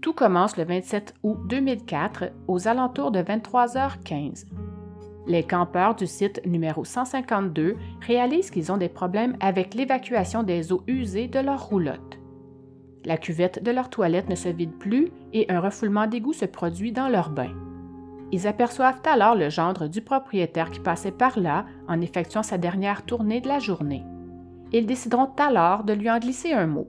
Tout 0.00 0.12
commence 0.12 0.56
le 0.56 0.62
27 0.62 1.14
août 1.24 1.38
2004 1.48 2.30
aux 2.46 2.68
alentours 2.68 3.10
de 3.10 3.18
23h15. 3.18 4.46
Les 5.26 5.42
campeurs 5.42 5.96
du 5.96 6.06
site 6.06 6.40
numéro 6.46 6.84
152 6.84 7.74
réalisent 8.06 8.52
qu'ils 8.52 8.70
ont 8.70 8.76
des 8.76 8.88
problèmes 8.88 9.36
avec 9.40 9.74
l'évacuation 9.74 10.44
des 10.44 10.72
eaux 10.72 10.84
usées 10.86 11.26
de 11.26 11.40
leur 11.40 11.66
roulotte. 11.66 12.20
La 13.04 13.16
cuvette 13.16 13.64
de 13.64 13.72
leur 13.72 13.90
toilette 13.90 14.28
ne 14.28 14.36
se 14.36 14.48
vide 14.48 14.78
plus 14.78 15.08
et 15.32 15.50
un 15.50 15.58
refoulement 15.58 16.06
d'égout 16.06 16.32
se 16.32 16.44
produit 16.44 16.92
dans 16.92 17.08
leur 17.08 17.30
bain. 17.30 17.50
Ils 18.30 18.46
aperçoivent 18.46 19.02
alors 19.04 19.34
le 19.34 19.50
gendre 19.50 19.88
du 19.88 20.00
propriétaire 20.00 20.70
qui 20.70 20.78
passait 20.78 21.10
par 21.10 21.40
là 21.40 21.66
en 21.88 22.00
effectuant 22.00 22.44
sa 22.44 22.56
dernière 22.56 23.04
tournée 23.04 23.40
de 23.40 23.48
la 23.48 23.58
journée. 23.58 24.04
Ils 24.72 24.86
décideront 24.86 25.30
alors 25.36 25.84
de 25.84 25.92
lui 25.92 26.10
en 26.10 26.18
glisser 26.18 26.52
un 26.52 26.66
mot. 26.66 26.88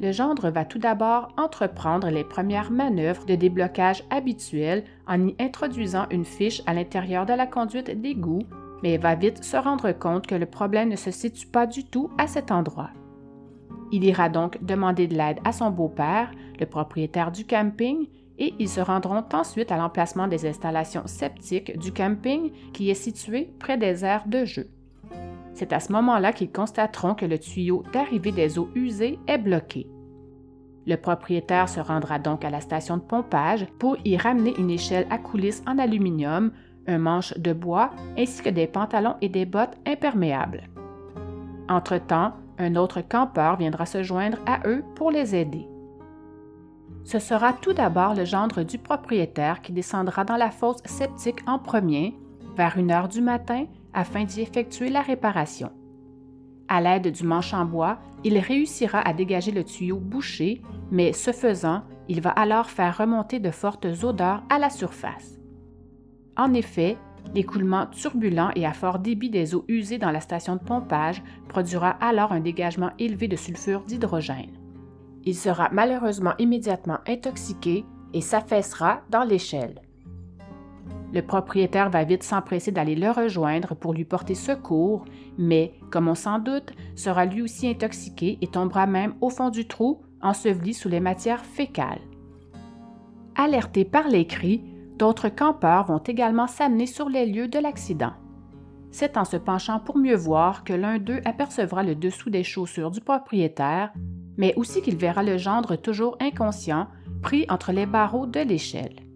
Le 0.00 0.12
gendre 0.12 0.50
va 0.50 0.64
tout 0.64 0.78
d'abord 0.78 1.28
entreprendre 1.36 2.08
les 2.08 2.22
premières 2.22 2.70
manœuvres 2.70 3.26
de 3.26 3.34
déblocage 3.34 4.04
habituelles 4.10 4.84
en 5.08 5.26
y 5.26 5.34
introduisant 5.40 6.06
une 6.10 6.24
fiche 6.24 6.62
à 6.66 6.74
l'intérieur 6.74 7.26
de 7.26 7.32
la 7.32 7.46
conduite 7.46 7.90
d'égout, 8.00 8.44
mais 8.82 8.96
va 8.96 9.16
vite 9.16 9.42
se 9.42 9.56
rendre 9.56 9.90
compte 9.90 10.28
que 10.28 10.36
le 10.36 10.46
problème 10.46 10.88
ne 10.88 10.96
se 10.96 11.10
situe 11.10 11.48
pas 11.48 11.66
du 11.66 11.84
tout 11.84 12.10
à 12.16 12.28
cet 12.28 12.52
endroit. 12.52 12.90
Il 13.90 14.04
ira 14.04 14.28
donc 14.28 14.62
demander 14.64 15.08
de 15.08 15.16
l'aide 15.16 15.40
à 15.44 15.52
son 15.52 15.70
beau-père, 15.70 16.30
le 16.60 16.66
propriétaire 16.66 17.32
du 17.32 17.44
camping, 17.44 18.06
et 18.38 18.54
ils 18.60 18.68
se 18.68 18.80
rendront 18.80 19.24
ensuite 19.32 19.72
à 19.72 19.76
l'emplacement 19.76 20.28
des 20.28 20.46
installations 20.46 21.06
sceptiques 21.06 21.76
du 21.76 21.92
camping 21.92 22.52
qui 22.72 22.88
est 22.88 22.94
situé 22.94 23.50
près 23.58 23.76
des 23.76 24.04
aires 24.04 24.28
de 24.28 24.44
jeu. 24.44 24.70
C'est 25.58 25.72
à 25.72 25.80
ce 25.80 25.90
moment-là 25.90 26.32
qu'ils 26.32 26.52
constateront 26.52 27.16
que 27.16 27.26
le 27.26 27.36
tuyau 27.36 27.82
d'arrivée 27.92 28.30
des 28.30 28.60
eaux 28.60 28.68
usées 28.76 29.18
est 29.26 29.38
bloqué. 29.38 29.88
Le 30.86 30.94
propriétaire 30.94 31.68
se 31.68 31.80
rendra 31.80 32.20
donc 32.20 32.44
à 32.44 32.50
la 32.50 32.60
station 32.60 32.96
de 32.96 33.02
pompage 33.02 33.66
pour 33.80 33.96
y 34.04 34.16
ramener 34.16 34.54
une 34.56 34.70
échelle 34.70 35.08
à 35.10 35.18
coulisses 35.18 35.64
en 35.66 35.80
aluminium, 35.80 36.52
un 36.86 36.98
manche 36.98 37.36
de 37.36 37.52
bois 37.52 37.90
ainsi 38.16 38.40
que 38.40 38.50
des 38.50 38.68
pantalons 38.68 39.16
et 39.20 39.28
des 39.28 39.46
bottes 39.46 39.76
imperméables. 39.84 40.68
Entre-temps, 41.68 42.34
un 42.58 42.76
autre 42.76 43.00
campeur 43.00 43.56
viendra 43.56 43.84
se 43.84 44.04
joindre 44.04 44.38
à 44.46 44.60
eux 44.64 44.84
pour 44.94 45.10
les 45.10 45.34
aider. 45.34 45.66
Ce 47.02 47.18
sera 47.18 47.52
tout 47.52 47.72
d'abord 47.72 48.14
le 48.14 48.24
gendre 48.24 48.62
du 48.62 48.78
propriétaire 48.78 49.60
qui 49.60 49.72
descendra 49.72 50.24
dans 50.24 50.36
la 50.36 50.52
fosse 50.52 50.84
sceptique 50.84 51.42
en 51.48 51.58
premier, 51.58 52.16
vers 52.56 52.78
une 52.78 52.92
heure 52.92 53.08
du 53.08 53.20
matin, 53.20 53.66
afin 53.98 54.22
d'y 54.22 54.42
effectuer 54.42 54.90
la 54.90 55.02
réparation. 55.02 55.72
À 56.68 56.80
l'aide 56.80 57.10
du 57.10 57.24
manche 57.24 57.52
en 57.52 57.64
bois, 57.64 57.98
il 58.22 58.38
réussira 58.38 59.00
à 59.00 59.12
dégager 59.12 59.50
le 59.50 59.64
tuyau 59.64 59.96
bouché, 59.98 60.62
mais 60.92 61.12
ce 61.12 61.32
faisant, 61.32 61.82
il 62.08 62.20
va 62.20 62.30
alors 62.30 62.70
faire 62.70 62.96
remonter 62.96 63.40
de 63.40 63.50
fortes 63.50 63.88
odeurs 64.04 64.44
à 64.50 64.60
la 64.60 64.70
surface. 64.70 65.40
En 66.36 66.54
effet, 66.54 66.96
l'écoulement 67.34 67.86
turbulent 67.86 68.52
et 68.54 68.64
à 68.64 68.72
fort 68.72 69.00
débit 69.00 69.30
des 69.30 69.56
eaux 69.56 69.64
usées 69.66 69.98
dans 69.98 70.12
la 70.12 70.20
station 70.20 70.54
de 70.54 70.60
pompage 70.62 71.20
produira 71.48 71.90
alors 72.00 72.30
un 72.30 72.40
dégagement 72.40 72.90
élevé 73.00 73.26
de 73.26 73.36
sulfure 73.36 73.82
d'hydrogène. 73.82 74.60
Il 75.24 75.34
sera 75.34 75.70
malheureusement 75.72 76.34
immédiatement 76.38 76.98
intoxiqué 77.08 77.84
et 78.14 78.20
s'affaissera 78.20 79.00
dans 79.10 79.24
l'échelle. 79.24 79.82
Le 81.12 81.22
propriétaire 81.22 81.88
va 81.88 82.04
vite 82.04 82.22
s'empresser 82.22 82.70
d'aller 82.70 82.94
le 82.94 83.10
rejoindre 83.10 83.74
pour 83.74 83.94
lui 83.94 84.04
porter 84.04 84.34
secours, 84.34 85.04
mais, 85.38 85.72
comme 85.90 86.08
on 86.08 86.14
s'en 86.14 86.38
doute, 86.38 86.72
sera 86.96 87.24
lui 87.24 87.40
aussi 87.40 87.66
intoxiqué 87.66 88.38
et 88.42 88.46
tombera 88.46 88.86
même 88.86 89.14
au 89.20 89.30
fond 89.30 89.48
du 89.48 89.66
trou, 89.66 90.02
enseveli 90.20 90.74
sous 90.74 90.88
les 90.88 91.00
matières 91.00 91.44
fécales. 91.44 92.00
Alertés 93.36 93.84
par 93.84 94.08
les 94.08 94.26
cris, 94.26 94.62
d'autres 94.98 95.28
campeurs 95.28 95.86
vont 95.86 95.98
également 95.98 96.46
s'amener 96.46 96.86
sur 96.86 97.08
les 97.08 97.24
lieux 97.24 97.48
de 97.48 97.58
l'accident. 97.58 98.12
C'est 98.90 99.16
en 99.16 99.24
se 99.24 99.36
penchant 99.36 99.80
pour 99.80 99.96
mieux 99.96 100.16
voir 100.16 100.64
que 100.64 100.72
l'un 100.72 100.98
d'eux 100.98 101.20
apercevra 101.24 101.82
le 101.82 101.94
dessous 101.94 102.30
des 102.30 102.42
chaussures 102.42 102.90
du 102.90 103.00
propriétaire, 103.00 103.92
mais 104.36 104.54
aussi 104.56 104.82
qu'il 104.82 104.96
verra 104.96 105.22
le 105.22 105.38
gendre 105.38 105.76
toujours 105.76 106.16
inconscient, 106.20 106.88
pris 107.22 107.46
entre 107.48 107.72
les 107.72 107.86
barreaux 107.86 108.26
de 108.26 108.40
l'échelle. 108.40 109.07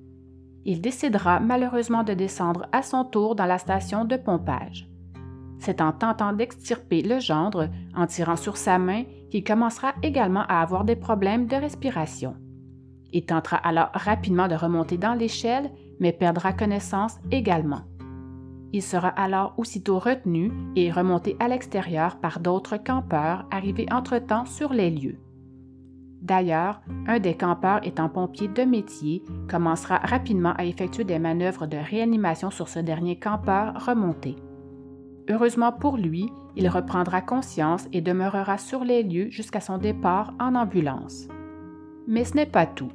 Il 0.64 0.80
décidera 0.80 1.40
malheureusement 1.40 2.04
de 2.04 2.14
descendre 2.14 2.66
à 2.72 2.82
son 2.82 3.04
tour 3.04 3.34
dans 3.34 3.46
la 3.46 3.58
station 3.58 4.04
de 4.04 4.16
pompage. 4.16 4.88
C'est 5.58 5.80
en 5.80 5.92
tentant 5.92 6.32
d'extirper 6.32 7.02
le 7.02 7.20
gendre, 7.20 7.68
en 7.94 8.06
tirant 8.06 8.36
sur 8.36 8.56
sa 8.56 8.78
main, 8.78 9.04
qu'il 9.30 9.44
commencera 9.44 9.94
également 10.02 10.44
à 10.48 10.60
avoir 10.60 10.84
des 10.84 10.96
problèmes 10.96 11.46
de 11.46 11.56
respiration. 11.56 12.36
Il 13.12 13.26
tentera 13.26 13.56
alors 13.56 13.90
rapidement 13.92 14.48
de 14.48 14.54
remonter 14.54 14.96
dans 14.96 15.14
l'échelle, 15.14 15.70
mais 16.00 16.12
perdra 16.12 16.52
connaissance 16.52 17.16
également. 17.30 17.82
Il 18.72 18.82
sera 18.82 19.08
alors 19.08 19.54
aussitôt 19.58 19.98
retenu 19.98 20.50
et 20.76 20.90
remonté 20.90 21.36
à 21.38 21.46
l'extérieur 21.46 22.16
par 22.16 22.40
d'autres 22.40 22.78
campeurs 22.78 23.46
arrivés 23.50 23.86
entre-temps 23.92 24.46
sur 24.46 24.72
les 24.72 24.90
lieux. 24.90 25.18
D'ailleurs, 26.22 26.80
un 27.08 27.18
des 27.18 27.34
campeurs 27.34 27.80
étant 27.82 28.08
pompier 28.08 28.46
de 28.46 28.62
métier 28.62 29.24
commencera 29.50 29.96
rapidement 29.98 30.54
à 30.56 30.64
effectuer 30.64 31.02
des 31.02 31.18
manœuvres 31.18 31.66
de 31.66 31.76
réanimation 31.76 32.50
sur 32.50 32.68
ce 32.68 32.78
dernier 32.78 33.18
campeur 33.18 33.84
remonté. 33.84 34.36
Heureusement 35.28 35.72
pour 35.72 35.96
lui, 35.96 36.30
il 36.54 36.68
reprendra 36.68 37.22
conscience 37.22 37.88
et 37.92 38.00
demeurera 38.00 38.56
sur 38.56 38.84
les 38.84 39.02
lieux 39.02 39.30
jusqu'à 39.30 39.60
son 39.60 39.78
départ 39.78 40.32
en 40.38 40.54
ambulance. 40.54 41.26
Mais 42.06 42.24
ce 42.24 42.36
n'est 42.36 42.46
pas 42.46 42.66
tout. 42.66 42.92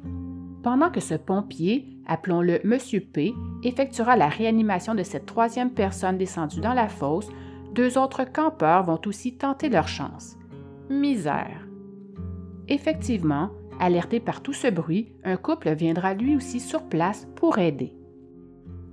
Pendant 0.62 0.90
que 0.90 1.00
ce 1.00 1.14
pompier, 1.14 1.86
appelons-le 2.06 2.60
Monsieur 2.64 3.00
P, 3.00 3.34
effectuera 3.62 4.16
la 4.16 4.28
réanimation 4.28 4.94
de 4.94 5.02
cette 5.02 5.26
troisième 5.26 5.70
personne 5.70 6.16
descendue 6.16 6.60
dans 6.60 6.74
la 6.74 6.88
fosse, 6.88 7.28
deux 7.74 7.98
autres 7.98 8.24
campeurs 8.24 8.84
vont 8.84 9.00
aussi 9.04 9.36
tenter 9.36 9.68
leur 9.68 9.88
chance. 9.88 10.36
Misère. 10.88 11.67
Effectivement, 12.68 13.50
alerté 13.80 14.20
par 14.20 14.42
tout 14.42 14.52
ce 14.52 14.68
bruit, 14.68 15.12
un 15.24 15.36
couple 15.36 15.74
viendra 15.74 16.14
lui 16.14 16.36
aussi 16.36 16.60
sur 16.60 16.82
place 16.82 17.26
pour 17.36 17.58
aider. 17.58 17.94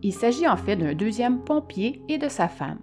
Il 0.01 0.13
s'agit 0.13 0.47
en 0.47 0.57
fait 0.57 0.75
d'un 0.75 0.93
deuxième 0.93 1.39
pompier 1.39 2.01
et 2.07 2.17
de 2.17 2.29
sa 2.29 2.47
femme. 2.47 2.79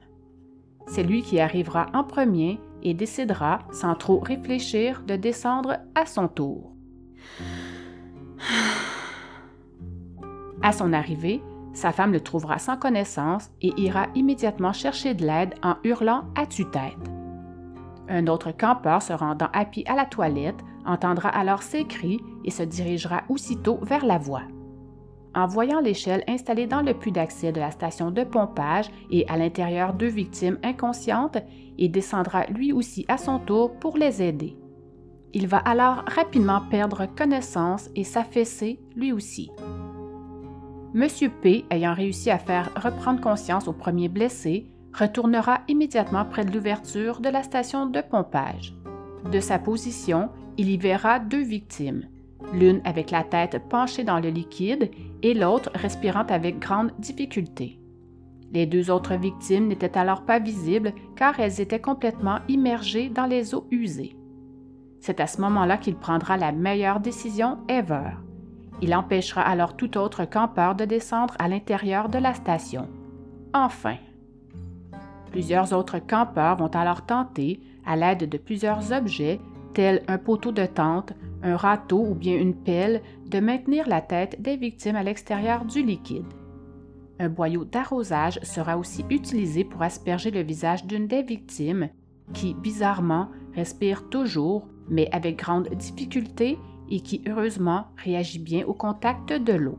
C'est 0.87 1.05
lui 1.05 1.23
qui 1.23 1.41
arrivera 1.41 1.87
en 1.95 2.05
premier 2.05 2.59
et 2.83 2.95
décidera, 2.95 3.61
sans 3.71 3.95
trop 3.95 4.19
réfléchir, 4.19 5.03
de 5.07 5.17
descendre 5.17 5.79
à 5.95 6.05
son 6.05 6.29
tour. 6.29 6.73
À 10.63 10.73
son 10.73 10.93
arrivée, 10.93 11.41
sa 11.73 11.93
femme 11.93 12.13
le 12.13 12.21
trouvera 12.21 12.59
sans 12.59 12.77
connaissance 12.77 13.51
et 13.63 13.73
ira 13.81 14.09
immédiatement 14.15 14.73
chercher 14.73 15.15
de 15.15 15.25
l'aide 15.25 15.55
en 15.63 15.77
hurlant 15.85 16.25
à 16.35 16.47
tue-tête. 16.47 16.99
Un 18.09 18.27
autre 18.27 18.51
campeur 18.53 19.01
se 19.01 19.13
rendant 19.13 19.49
à 19.53 19.65
pied 19.65 19.89
à 19.89 19.95
la 19.95 20.05
toilette 20.05 20.63
entendra 20.87 21.29
alors 21.29 21.63
ses 21.63 21.85
cris 21.85 22.21
et 22.45 22.51
se 22.51 22.63
dirigera 22.63 23.23
aussitôt 23.29 23.79
vers 23.83 24.05
la 24.05 24.19
voie. 24.19 24.43
En 25.35 25.47
voyant 25.47 25.81
l'échelle 25.81 26.25
installée 26.29 26.67
dans 26.67 26.83
le 26.83 26.93
puits 26.93 27.13
d'accès 27.13 27.53
de 27.53 27.61
la 27.61 27.71
station 27.71 28.11
de 28.11 28.23
pompage 28.23 28.91
et 29.11 29.27
à 29.29 29.39
l'intérieur 29.39 29.95
deux 29.95 30.09
victimes 30.09 30.59
inconscientes, 30.63 31.39
il 31.79 31.91
descendra 31.91 32.45
lui 32.47 32.73
aussi 32.73 33.07
à 33.09 33.17
son 33.17 33.39
tour 33.39 33.73
pour 33.79 33.97
les 33.97 34.23
aider. 34.23 34.57
Il 35.33 35.47
va 35.47 35.59
alors 35.59 36.05
rapidement 36.07 36.61
perdre 36.71 37.07
connaissance 37.07 37.89
et 37.97 38.05
s'affaisser 38.05 38.81
lui 38.95 39.13
aussi. 39.13 39.51
Monsieur 40.93 41.31
P, 41.31 41.65
ayant 41.71 41.95
réussi 41.95 42.31
à 42.31 42.39
faire 42.39 42.71
reprendre 42.77 43.23
conscience 43.23 43.67
au 43.67 43.73
premier 43.73 44.09
blessé, 44.09 44.67
retournera 44.93 45.61
immédiatement 45.69 46.27
près 46.27 46.45
de 46.45 46.53
l'ouverture 46.53 47.21
de 47.21 47.31
la 47.31 47.43
station 47.43 47.87
de 47.87 48.03
pompage. 48.03 48.75
De 49.31 49.41
sa 49.41 49.59
position, 49.59 50.31
il 50.59 50.69
y 50.71 50.77
verra 50.77 51.19
deux 51.19 51.43
victimes, 51.43 52.07
l'une 52.53 52.81
avec 52.85 53.11
la 53.11 53.23
tête 53.23 53.61
penchée 53.69 54.05
dans 54.05 54.21
le 54.21 54.29
liquide 54.29 54.91
et 55.23 55.35
l'autre 55.35 55.71
respirant 55.75 56.27
avec 56.29 56.59
grande 56.59 56.93
difficulté. 56.99 57.79
Les 58.53 58.67
deux 58.67 58.91
autres 58.91 59.15
victimes 59.15 59.69
n'étaient 59.69 59.97
alors 59.97 60.23
pas 60.25 60.39
visibles 60.39 60.93
car 61.17 61.41
elles 61.41 61.61
étaient 61.61 61.81
complètement 61.81 62.41
immergées 62.49 63.09
dans 63.09 63.27
les 63.27 63.55
eaux 63.55 63.67
usées. 63.71 64.17
C'est 65.01 65.21
à 65.21 65.27
ce 65.27 65.41
moment-là 65.41 65.79
qu'il 65.79 65.97
prendra 65.97 66.37
la 66.37 66.53
meilleure 66.53 67.01
décision 67.01 67.59
ever. 67.69 68.11
Il 68.83 68.95
empêchera 68.95 69.43
alors 69.43 69.77
tout 69.77 69.97
autre 69.97 70.25
campeur 70.25 70.75
de 70.75 70.85
descendre 70.85 71.35
à 71.39 71.49
l'intérieur 71.49 72.09
de 72.09 72.19
la 72.19 72.35
station. 72.35 72.89
Enfin. 73.55 73.97
Plusieurs 75.31 75.73
autres 75.73 75.99
campeurs 75.99 76.57
vont 76.57 76.69
alors 76.69 77.07
tenter, 77.07 77.61
à 77.87 77.97
l'aide 77.97 78.29
de 78.29 78.39
plusieurs 78.39 78.93
objets, 78.93 79.41
tels 79.75 80.03
un 80.09 80.19
poteau 80.19 80.53
de 80.53 80.67
tente, 80.67 81.13
un 81.43 81.57
râteau 81.57 82.07
ou 82.07 82.15
bien 82.15 82.37
une 82.37 82.55
pelle, 82.55 83.03
de 83.27 83.41
maintenir 83.41 83.89
la 83.89 84.01
tête 84.01 84.41
des 84.41 84.57
victimes 84.57 84.97
à 84.97 85.03
l'extérieur 85.03 85.65
du 85.65 85.83
liquide. 85.83 86.27
Un 87.19 87.29
boyau 87.29 87.65
d'arrosage 87.65 88.41
sera 88.43 88.77
aussi 88.77 89.05
utilisé 89.11 89.65
pour 89.65 89.83
asperger 89.83 90.31
le 90.31 90.43
visage 90.43 90.87
d'une 90.87 91.07
des 91.07 91.23
victimes, 91.23 91.89
qui, 92.33 92.55
bizarrement, 92.55 93.29
respire 93.55 94.09
toujours, 94.09 94.67
mais 94.89 95.09
avec 95.13 95.37
grande 95.37 95.69
difficulté 95.69 96.59
et 96.91 97.01
qui, 97.01 97.23
heureusement, 97.27 97.87
réagit 97.97 98.39
bien 98.39 98.67
au 98.67 98.75
contact 98.75 99.33
de 99.33 99.53
l'eau. 99.53 99.79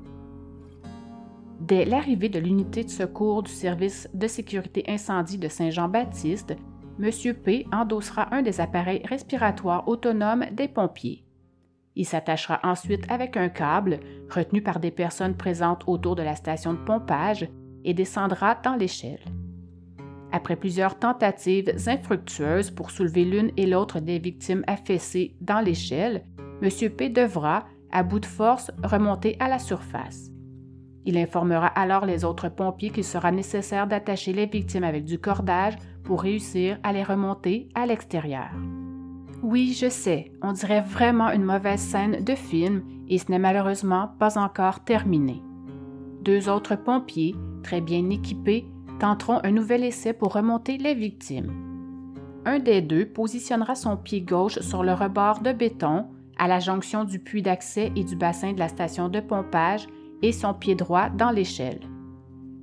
Dès 1.60 1.86
l'arrivée 1.86 2.30
de 2.30 2.40
l'unité 2.40 2.84
de 2.84 2.90
secours 2.90 3.44
du 3.44 3.52
service 3.52 4.10
de 4.14 4.28
sécurité 4.28 4.84
incendie 4.88 5.38
de 5.38 5.48
Saint-Jean-Baptiste, 5.48 6.56
M. 7.00 7.34
P 7.34 7.66
endossera 7.72 8.34
un 8.34 8.42
des 8.42 8.62
appareils 8.62 9.06
respiratoires 9.06 9.88
autonomes 9.88 10.46
des 10.52 10.68
pompiers. 10.68 11.24
Il 11.96 12.06
s'attachera 12.06 12.60
ensuite 12.64 13.10
avec 13.12 13.38
un 13.38 13.50
câble, 13.50 14.00
retenu 14.30 14.62
par 14.62 14.80
des 14.80 14.92
personnes 14.92 15.36
présentes 15.36 15.84
autour 15.88 16.16
de 16.16 16.24
la 16.24 16.36
station 16.36 16.74
de 16.74 16.80
pompage, 16.80 17.48
et 17.86 17.94
descendra 17.94 18.56
dans 18.56 18.76
l'échelle. 18.76 19.20
Après 20.32 20.56
plusieurs 20.56 20.98
tentatives 20.98 21.76
infructueuses 21.86 22.72
pour 22.72 22.92
soulever 22.92 23.26
l'une 23.26 23.52
et 23.58 23.68
l'autre 23.68 24.00
des 24.00 24.20
victimes 24.20 24.64
affaissées 24.68 25.36
dans 25.42 25.60
l'échelle, 25.60 26.24
M. 26.62 26.70
P 26.90 27.10
devra, 27.10 27.66
à 27.92 28.04
bout 28.04 28.20
de 28.20 28.26
force, 28.26 28.72
remonter 28.84 29.36
à 29.40 29.48
la 29.48 29.60
surface. 29.60 30.32
Il 31.06 31.18
informera 31.18 31.68
alors 31.68 32.06
les 32.06 32.24
autres 32.24 32.50
pompiers 32.50 32.90
qu'il 32.90 33.04
sera 33.04 33.32
nécessaire 33.32 33.88
d'attacher 33.88 34.32
les 34.32 34.46
victimes 34.46 34.86
avec 34.86 35.04
du 35.04 35.20
cordage 35.20 35.76
pour 36.04 36.22
réussir 36.22 36.78
à 36.84 36.94
les 36.94 37.04
remonter 37.04 37.70
à 37.76 37.86
l'extérieur. 37.86 38.50
Oui, 39.42 39.74
je 39.78 39.90
sais, 39.90 40.32
on 40.42 40.54
dirait 40.54 40.82
vraiment 40.82 41.30
une 41.32 41.44
mauvaise 41.44 41.82
scène 41.82 42.24
de 42.24 42.36
film 42.36 42.84
et 43.10 43.18
ce 43.18 43.30
n'est 43.30 43.40
malheureusement 43.40 44.10
pas 44.20 44.38
encore 44.38 44.82
terminé. 44.82 45.42
Deux 46.22 46.48
autres 46.48 46.76
pompiers, 46.76 47.36
très 47.62 47.82
bien 47.82 48.10
équipés, 48.10 48.66
tenteront 49.00 49.40
un 49.44 49.52
nouvel 49.52 49.84
essai 49.84 50.14
pour 50.14 50.34
remonter 50.34 50.78
les 50.78 50.94
victimes. 50.94 51.52
Un 52.46 52.60
des 52.60 52.82
deux 52.82 53.06
positionnera 53.06 53.76
son 53.76 53.98
pied 53.98 54.22
gauche 54.22 54.60
sur 54.60 54.84
le 54.84 54.94
rebord 54.94 55.42
de 55.42 55.52
béton 55.52 56.08
à 56.38 56.48
la 56.48 56.60
jonction 56.60 57.04
du 57.04 57.20
puits 57.20 57.42
d'accès 57.42 57.92
et 57.96 58.04
du 58.04 58.16
bassin 58.16 58.54
de 58.54 58.60
la 58.60 58.70
station 58.70 59.10
de 59.10 59.20
pompage 59.20 59.88
et 60.22 60.32
son 60.32 60.54
pied 60.54 60.76
droit 60.76 61.10
dans 61.10 61.32
l'échelle. 61.32 61.82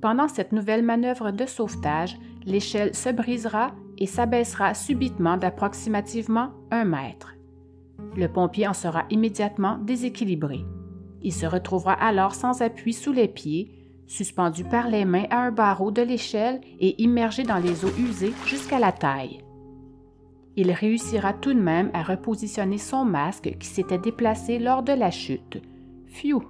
Pendant 0.01 0.27
cette 0.27 0.51
nouvelle 0.51 0.83
manœuvre 0.83 1.31
de 1.31 1.45
sauvetage, 1.45 2.17
l'échelle 2.45 2.95
se 2.95 3.09
brisera 3.09 3.71
et 3.97 4.07
s'abaissera 4.07 4.73
subitement 4.73 5.37
d'approximativement 5.37 6.51
un 6.71 6.85
mètre. 6.85 7.35
Le 8.15 8.27
pompier 8.27 8.67
en 8.67 8.73
sera 8.73 9.05
immédiatement 9.09 9.77
déséquilibré. 9.77 10.65
Il 11.21 11.33
se 11.33 11.45
retrouvera 11.45 11.93
alors 11.93 12.33
sans 12.33 12.61
appui 12.61 12.93
sous 12.93 13.13
les 13.13 13.27
pieds, 13.27 13.71
suspendu 14.07 14.63
par 14.63 14.89
les 14.89 15.05
mains 15.05 15.27
à 15.29 15.43
un 15.43 15.51
barreau 15.51 15.91
de 15.91 16.01
l'échelle 16.01 16.61
et 16.79 17.01
immergé 17.01 17.43
dans 17.43 17.59
les 17.59 17.85
eaux 17.85 17.95
usées 17.97 18.33
jusqu'à 18.45 18.79
la 18.79 18.91
taille. 18.91 19.43
Il 20.57 20.71
réussira 20.71 21.33
tout 21.33 21.53
de 21.53 21.61
même 21.61 21.91
à 21.93 22.03
repositionner 22.03 22.77
son 22.77 23.05
masque 23.05 23.55
qui 23.59 23.67
s'était 23.67 23.97
déplacé 23.97 24.59
lors 24.59 24.83
de 24.83 24.91
la 24.91 25.11
chute. 25.11 25.61
Phew! 26.07 26.43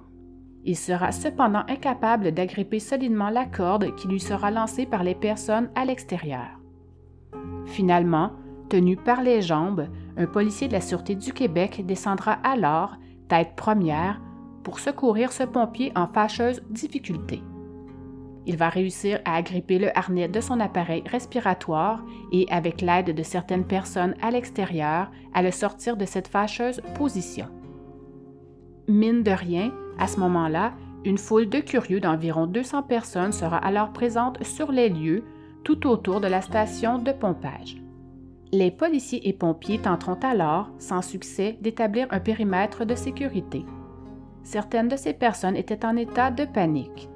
Il 0.64 0.76
sera 0.76 1.10
cependant 1.10 1.64
incapable 1.68 2.32
d'agripper 2.32 2.78
solidement 2.78 3.30
la 3.30 3.46
corde 3.46 3.94
qui 3.96 4.06
lui 4.06 4.20
sera 4.20 4.50
lancée 4.50 4.86
par 4.86 5.02
les 5.02 5.14
personnes 5.14 5.70
à 5.74 5.84
l'extérieur. 5.84 6.60
Finalement, 7.66 8.32
tenu 8.68 8.96
par 8.96 9.22
les 9.22 9.42
jambes, 9.42 9.88
un 10.16 10.26
policier 10.26 10.68
de 10.68 10.72
la 10.72 10.80
Sûreté 10.80 11.14
du 11.14 11.32
Québec 11.32 11.84
descendra 11.84 12.32
alors, 12.44 12.96
tête 13.28 13.54
première, 13.56 14.20
pour 14.62 14.78
secourir 14.78 15.32
ce 15.32 15.42
pompier 15.42 15.92
en 15.96 16.06
fâcheuse 16.06 16.62
difficulté. 16.70 17.42
Il 18.46 18.56
va 18.56 18.68
réussir 18.68 19.20
à 19.24 19.36
agripper 19.36 19.78
le 19.78 19.96
harnais 19.96 20.28
de 20.28 20.40
son 20.40 20.58
appareil 20.58 21.02
respiratoire 21.06 22.04
et, 22.32 22.46
avec 22.50 22.80
l'aide 22.80 23.14
de 23.14 23.22
certaines 23.22 23.66
personnes 23.66 24.14
à 24.20 24.30
l'extérieur, 24.30 25.10
à 25.32 25.42
le 25.42 25.50
sortir 25.50 25.96
de 25.96 26.04
cette 26.04 26.28
fâcheuse 26.28 26.80
position. 26.96 27.46
Mine 28.88 29.22
de 29.22 29.30
rien, 29.30 29.72
à 29.98 30.06
ce 30.06 30.20
moment-là, 30.20 30.72
une 31.04 31.18
foule 31.18 31.48
de 31.48 31.58
curieux 31.58 32.00
d'environ 32.00 32.46
200 32.46 32.84
personnes 32.84 33.32
sera 33.32 33.56
alors 33.56 33.92
présente 33.92 34.42
sur 34.44 34.70
les 34.70 34.88
lieux 34.88 35.24
tout 35.64 35.86
autour 35.86 36.20
de 36.20 36.28
la 36.28 36.40
station 36.40 36.98
de 36.98 37.12
pompage. 37.12 37.76
Les 38.52 38.70
policiers 38.70 39.26
et 39.28 39.32
pompiers 39.32 39.78
tenteront 39.78 40.18
alors, 40.22 40.70
sans 40.78 41.02
succès, 41.02 41.56
d'établir 41.60 42.06
un 42.10 42.20
périmètre 42.20 42.84
de 42.84 42.94
sécurité. 42.94 43.64
Certaines 44.42 44.88
de 44.88 44.96
ces 44.96 45.14
personnes 45.14 45.56
étaient 45.56 45.86
en 45.86 45.96
état 45.96 46.30
de 46.30 46.44
panique. 46.44 47.08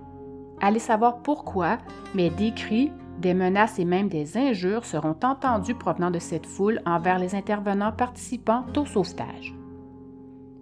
Allez 0.60 0.78
savoir 0.78 1.22
pourquoi, 1.22 1.78
mais 2.14 2.30
des 2.30 2.52
cris, 2.52 2.90
des 3.18 3.34
menaces 3.34 3.78
et 3.78 3.84
même 3.84 4.08
des 4.08 4.36
injures 4.36 4.84
seront 4.84 5.16
entendus 5.22 5.74
provenant 5.74 6.10
de 6.10 6.18
cette 6.18 6.46
foule 6.46 6.80
envers 6.86 7.18
les 7.18 7.34
intervenants 7.34 7.92
participant 7.92 8.64
au 8.76 8.86
sauvetage. 8.86 9.54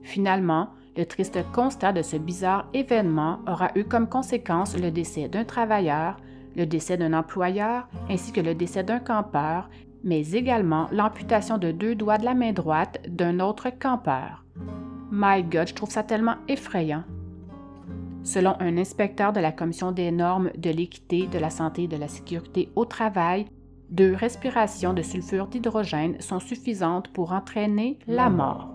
Finalement, 0.03 0.71
le 0.97 1.07
triste 1.07 1.39
constat 1.53 1.93
de 1.93 2.03
ce 2.03 2.17
bizarre 2.17 2.69
événement 2.73 3.41
aura 3.49 3.71
eu 3.75 3.85
comme 3.85 4.09
conséquence 4.09 4.77
le 4.79 4.91
décès 4.91 5.29
d'un 5.29 5.45
travailleur, 5.45 6.17
le 6.57 6.67
décès 6.67 6.97
d'un 6.97 7.13
employeur 7.13 7.89
ainsi 8.09 8.33
que 8.33 8.41
le 8.41 8.55
décès 8.55 8.85
d'un 8.85 9.01
campeur, 9.01 9.69
mais 10.05 10.33
également 10.33 10.89
l'amputation 10.93 11.59
de 11.59 11.73
deux 11.73 11.95
doigts 11.95 12.19
de 12.19 12.25
la 12.25 12.35
main 12.35 12.53
droite 12.53 13.01
d'un 13.09 13.41
autre 13.41 13.71
campeur. 13.71 14.45
My 15.11 15.43
God, 15.43 15.69
je 15.69 15.75
trouve 15.75 15.91
ça 15.91 16.03
tellement 16.03 16.37
effrayant. 16.49 17.05
Selon 18.23 18.57
un 18.61 18.79
inspecteur 18.79 19.33
de 19.33 19.41
la 19.41 19.53
Commission 19.53 19.93
des 19.93 20.11
normes 20.11 20.51
de 20.57 20.71
l'équité, 20.71 21.27
de 21.27 21.39
la 21.39 21.51
santé 21.51 21.85
et 21.85 21.89
de 21.89 21.97
la 21.97 22.09
sécurité 22.09 22.71
au 22.75 22.85
travail, 22.85 23.47
deux 23.91 24.15
respirations 24.15 24.95
de 24.95 25.03
sulfure 25.03 25.47
d'hydrogène 25.47 26.21
sont 26.21 26.41
suffisantes 26.41 27.09
pour 27.09 27.33
entraîner 27.33 27.99
la 28.07 28.31
mort. 28.31 28.74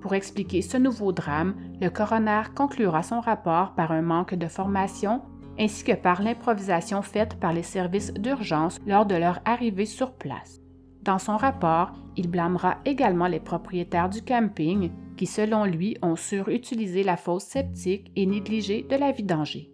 Pour 0.00 0.14
expliquer 0.14 0.62
ce 0.62 0.76
nouveau 0.76 1.12
drame, 1.12 1.54
le 1.80 1.88
coroner 1.88 2.42
conclura 2.54 3.02
son 3.02 3.20
rapport 3.20 3.74
par 3.74 3.92
un 3.92 4.02
manque 4.02 4.34
de 4.34 4.46
formation 4.46 5.22
ainsi 5.58 5.84
que 5.84 5.92
par 5.92 6.22
l'improvisation 6.22 7.02
faite 7.02 7.38
par 7.40 7.52
les 7.52 7.62
services 7.62 8.12
d'urgence 8.12 8.78
lors 8.86 9.06
de 9.06 9.14
leur 9.14 9.40
arrivée 9.44 9.86
sur 9.86 10.12
place. 10.12 10.60
Dans 11.02 11.18
son 11.18 11.36
rapport, 11.36 11.92
il 12.16 12.28
blâmera 12.28 12.78
également 12.84 13.28
les 13.28 13.40
propriétaires 13.40 14.08
du 14.08 14.22
camping 14.22 14.90
qui, 15.16 15.26
selon 15.26 15.64
lui, 15.64 15.96
ont 16.02 16.16
surutilisé 16.16 17.02
la 17.02 17.16
fosse 17.16 17.44
septique 17.44 18.10
et 18.16 18.26
négligé 18.26 18.82
de 18.82 18.96
la 18.96 19.12
vidanger. 19.12 19.70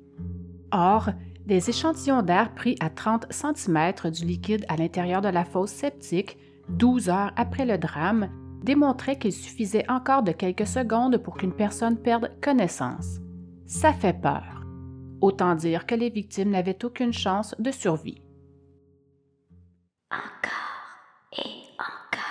Or, 0.73 1.11
des 1.47 1.71
échantillons 1.71 2.23
d'air 2.23 2.55
pris 2.55 2.77
à 2.81 2.91
30 2.91 3.27
cm 3.31 4.11
du 4.11 4.25
liquide 4.25 4.65
à 4.69 4.77
l'intérieur 4.77 5.21
de 5.21 5.29
la 5.29 5.45
fosse 5.45 5.73
septique, 5.73 6.39
12 6.69 7.09
heures 7.09 7.33
après 7.37 7.67
le 7.67 7.79
drame, 7.79 8.29
démontraient 8.65 9.19
qu'il 9.19 9.33
suffisait 9.33 9.89
encore 9.91 10.23
de 10.23 10.33
quelques 10.33 10.67
secondes 10.67 11.19
pour 11.19 11.37
qu'une 11.37 11.53
personne 11.53 11.97
perde 11.97 12.31
connaissance. 12.41 13.19
Ça 13.67 13.93
fait 13.93 14.19
peur. 14.21 14.65
Autant 15.21 15.55
dire 15.55 15.87
que 15.87 15.95
les 15.95 16.11
victimes 16.11 16.51
n'avaient 16.51 16.85
aucune 16.85 17.13
chance 17.13 17.55
de 17.59 17.71
survie. 17.71 18.23
Encore 20.11 21.39
et 21.39 21.51
encore. 21.79 22.23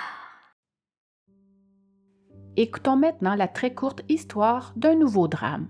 Écoutons 2.58 2.98
maintenant 2.98 3.36
la 3.36 3.48
très 3.48 3.74
courte 3.74 4.04
histoire 4.10 4.74
d'un 4.76 4.96
nouveau 4.96 5.28
drame. 5.28 5.70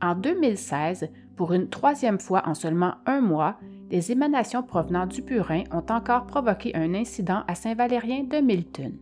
En 0.00 0.14
2016, 0.14 1.10
pour 1.36 1.52
une 1.52 1.68
troisième 1.68 2.20
fois 2.20 2.42
en 2.46 2.54
seulement 2.54 2.94
un 3.06 3.20
mois, 3.20 3.58
des 3.90 4.12
émanations 4.12 4.62
provenant 4.62 5.06
du 5.06 5.22
purin 5.22 5.64
ont 5.72 5.84
encore 5.90 6.26
provoqué 6.26 6.74
un 6.76 6.94
incident 6.94 7.42
à 7.48 7.54
Saint-Valérien 7.54 8.24
de 8.24 8.38
Milton. 8.38 8.98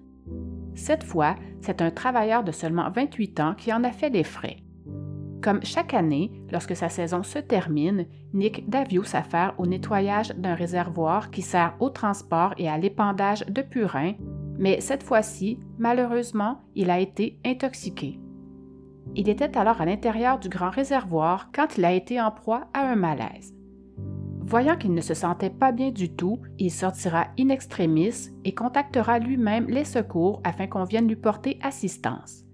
Cette 0.77 1.05
fois, 1.05 1.35
c'est 1.63 1.83
un 1.83 1.91
travailleur 1.91 2.45
de 2.45 2.53
seulement 2.53 2.91
28 2.91 3.41
ans 3.41 3.55
qui 3.57 3.73
en 3.73 3.83
a 3.83 3.91
fait 3.91 4.11
les 4.11 4.25
frais. 4.25 4.59
Comme 5.43 5.65
chaque 5.65 5.95
année, 5.95 6.31
lorsque 6.53 6.77
sa 6.77 6.89
saison 6.89 7.23
se 7.23 7.39
termine, 7.39 8.07
Nick 8.35 8.69
Davio 8.69 9.03
s'affaire 9.03 9.55
au 9.59 9.67
nettoyage 9.67 10.31
d'un 10.37 10.55
réservoir 10.55 11.31
qui 11.31 11.43
sert 11.43 11.75
au 11.81 11.89
transport 11.89 12.53
et 12.59 12.69
à 12.69 12.79
l'épandage 12.79 13.45
de 13.47 13.63
purin, 13.63 14.15
mais 14.59 14.81
cette 14.81 15.03
fois-ci, 15.03 15.59
malheureusement, 15.79 16.61
il 16.75 16.91
a 16.91 17.01
été 17.01 17.39
intoxiqué. 17.45 18.21
Il 19.15 19.29
était 19.29 19.57
alors 19.57 19.81
à 19.81 19.87
l'intérieur 19.87 20.39
du 20.39 20.49
grand 20.49 20.71
réservoir 20.71 21.51
quand 21.55 21.79
il 21.79 21.85
a 21.85 21.93
été 21.93 22.21
en 22.21 22.31
proie 22.31 22.69
à 22.75 22.91
un 22.91 22.97
malaise. 22.97 23.56
Voyant 24.47 24.77
qu'il 24.77 24.95
ne 24.95 25.01
se 25.01 25.13
sentait 25.13 25.51
pas 25.51 25.73
bien 25.73 25.91
du 25.91 26.09
tout, 26.09 26.39
il 26.61 26.71
sortira 26.71 27.27
in 27.37 27.49
extremis 27.49 28.31
et 28.45 28.55
contactera 28.55 29.19
lui-même 29.19 29.67
les 29.67 29.85
secours 29.85 30.41
afin 30.45 30.69
qu'on 30.69 30.85
vienne 30.85 31.09
lui 31.09 31.17
porter 31.17 31.59
assistance. 31.63 32.45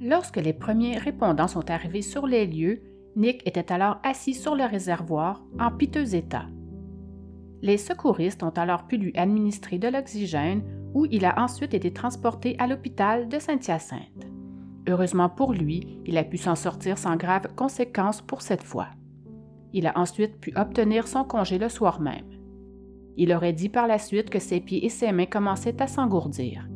Lorsque 0.00 0.38
les 0.38 0.52
premiers 0.52 0.98
répondants 0.98 1.46
sont 1.46 1.70
arrivés 1.70 2.02
sur 2.02 2.26
les 2.26 2.44
lieux, 2.44 2.82
Nick 3.14 3.46
était 3.46 3.70
alors 3.70 4.00
assis 4.02 4.34
sur 4.34 4.56
le 4.56 4.64
réservoir 4.64 5.44
en 5.60 5.70
piteux 5.70 6.16
état. 6.16 6.46
Les 7.62 7.78
secouristes 7.78 8.42
ont 8.42 8.50
alors 8.50 8.88
pu 8.88 8.96
lui 8.96 9.16
administrer 9.16 9.78
de 9.78 9.86
l'oxygène 9.86 10.64
où 10.92 11.06
il 11.08 11.24
a 11.24 11.40
ensuite 11.40 11.72
été 11.72 11.92
transporté 11.92 12.56
à 12.58 12.66
l'hôpital 12.66 13.28
de 13.28 13.38
Saint-Hyacinthe. 13.38 14.26
Heureusement 14.88 15.28
pour 15.28 15.52
lui, 15.52 16.00
il 16.04 16.18
a 16.18 16.24
pu 16.24 16.36
s'en 16.36 16.56
sortir 16.56 16.98
sans 16.98 17.14
graves 17.14 17.54
conséquences 17.54 18.22
pour 18.22 18.42
cette 18.42 18.64
fois. 18.64 18.88
Il 19.72 19.86
a 19.86 19.98
ensuite 19.98 20.38
pu 20.38 20.52
obtenir 20.56 21.08
son 21.08 21.24
congé 21.24 21.58
le 21.58 21.68
soir 21.68 22.00
même. 22.00 22.26
Il 23.16 23.32
aurait 23.32 23.52
dit 23.52 23.68
par 23.68 23.86
la 23.86 23.98
suite 23.98 24.30
que 24.30 24.38
ses 24.38 24.60
pieds 24.60 24.84
et 24.84 24.88
ses 24.88 25.12
mains 25.12 25.26
commençaient 25.26 25.80
à 25.82 25.86
s'engourdir. 25.86 26.68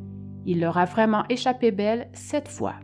Il 0.44 0.60
leur 0.60 0.78
a 0.78 0.84
vraiment 0.84 1.24
échappé 1.28 1.70
belle 1.70 2.08
cette 2.12 2.48
fois. 2.48 2.76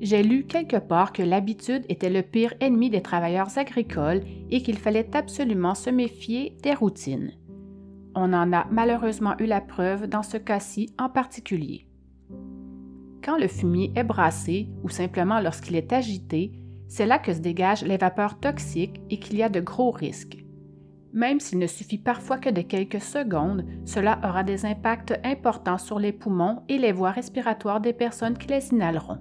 J'ai 0.00 0.22
lu 0.22 0.44
quelque 0.46 0.78
part 0.78 1.12
que 1.12 1.22
l'habitude 1.22 1.84
était 1.88 2.10
le 2.10 2.22
pire 2.22 2.54
ennemi 2.60 2.88
des 2.88 3.02
travailleurs 3.02 3.58
agricoles 3.58 4.22
et 4.50 4.62
qu'il 4.62 4.78
fallait 4.78 5.14
absolument 5.14 5.74
se 5.74 5.90
méfier 5.90 6.56
des 6.62 6.72
routines. 6.72 7.32
On 8.14 8.32
en 8.32 8.52
a 8.52 8.66
malheureusement 8.70 9.34
eu 9.38 9.46
la 9.46 9.60
preuve 9.60 10.06
dans 10.06 10.22
ce 10.22 10.36
cas-ci 10.36 10.94
en 10.98 11.08
particulier. 11.08 11.86
Quand 13.22 13.36
le 13.36 13.46
fumier 13.46 13.92
est 13.94 14.04
brassé 14.04 14.68
ou 14.82 14.88
simplement 14.88 15.40
lorsqu'il 15.40 15.76
est 15.76 15.92
agité, 15.92 16.52
c'est 16.90 17.06
là 17.06 17.18
que 17.18 17.32
se 17.32 17.38
dégagent 17.38 17.84
les 17.84 17.96
vapeurs 17.96 18.40
toxiques 18.40 19.00
et 19.10 19.18
qu'il 19.18 19.38
y 19.38 19.42
a 19.44 19.48
de 19.48 19.60
gros 19.60 19.92
risques. 19.92 20.44
Même 21.12 21.40
s'il 21.40 21.60
ne 21.60 21.66
suffit 21.66 21.98
parfois 21.98 22.38
que 22.38 22.50
de 22.50 22.62
quelques 22.62 23.00
secondes, 23.00 23.64
cela 23.84 24.18
aura 24.24 24.42
des 24.42 24.66
impacts 24.66 25.18
importants 25.24 25.78
sur 25.78 26.00
les 26.00 26.12
poumons 26.12 26.62
et 26.68 26.78
les 26.78 26.92
voies 26.92 27.12
respiratoires 27.12 27.80
des 27.80 27.92
personnes 27.92 28.36
qui 28.36 28.48
les 28.48 28.72
inhaleront. 28.72 29.18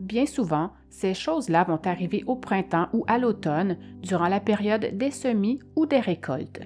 Bien 0.00 0.26
souvent, 0.26 0.72
ces 0.90 1.14
choses-là 1.14 1.64
vont 1.64 1.80
arriver 1.84 2.24
au 2.26 2.36
printemps 2.36 2.88
ou 2.92 3.04
à 3.06 3.18
l'automne, 3.18 3.78
durant 4.02 4.28
la 4.28 4.40
période 4.40 4.90
des 4.92 5.10
semis 5.10 5.60
ou 5.76 5.86
des 5.86 6.00
récoltes. 6.00 6.60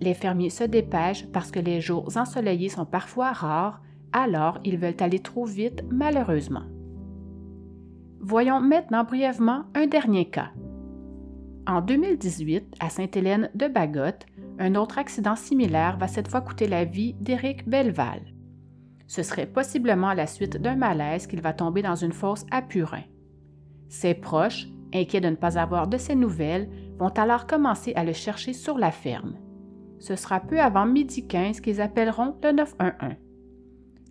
Les 0.00 0.14
fermiers 0.14 0.50
se 0.50 0.64
dépêchent 0.64 1.26
parce 1.32 1.50
que 1.50 1.60
les 1.60 1.80
jours 1.80 2.10
ensoleillés 2.16 2.70
sont 2.70 2.86
parfois 2.86 3.32
rares 3.32 3.82
alors 4.12 4.58
ils 4.64 4.78
veulent 4.78 4.96
aller 5.00 5.20
trop 5.20 5.44
vite 5.44 5.84
malheureusement. 5.90 6.64
Voyons 8.24 8.60
maintenant 8.60 9.02
brièvement 9.02 9.64
un 9.74 9.88
dernier 9.88 10.30
cas. 10.30 10.50
En 11.66 11.80
2018, 11.80 12.76
à 12.78 12.88
Sainte-Hélène 12.88 13.50
de 13.56 13.66
Bagotte, 13.66 14.26
un 14.60 14.76
autre 14.76 14.98
accident 14.98 15.34
similaire 15.34 15.96
va 15.96 16.06
cette 16.06 16.28
fois 16.28 16.40
coûter 16.40 16.68
la 16.68 16.84
vie 16.84 17.14
d'Éric 17.14 17.68
Belleval. 17.68 18.22
Ce 19.08 19.24
serait 19.24 19.46
possiblement 19.46 20.12
la 20.14 20.28
suite 20.28 20.56
d'un 20.56 20.76
malaise 20.76 21.26
qu'il 21.26 21.40
va 21.40 21.52
tomber 21.52 21.82
dans 21.82 21.96
une 21.96 22.12
fosse 22.12 22.46
à 22.52 22.62
Purin. 22.62 23.02
Ses 23.88 24.14
proches, 24.14 24.68
inquiets 24.94 25.20
de 25.20 25.28
ne 25.28 25.34
pas 25.34 25.58
avoir 25.58 25.88
de 25.88 25.98
ses 25.98 26.14
nouvelles, 26.14 26.70
vont 27.00 27.08
alors 27.08 27.48
commencer 27.48 27.92
à 27.96 28.04
le 28.04 28.12
chercher 28.12 28.52
sur 28.52 28.78
la 28.78 28.92
ferme. 28.92 29.34
Ce 29.98 30.14
sera 30.14 30.38
peu 30.38 30.60
avant 30.60 30.86
midi 30.86 31.26
15 31.26 31.60
qu'ils 31.60 31.80
appelleront 31.80 32.36
le 32.44 32.52
911. 32.52 33.14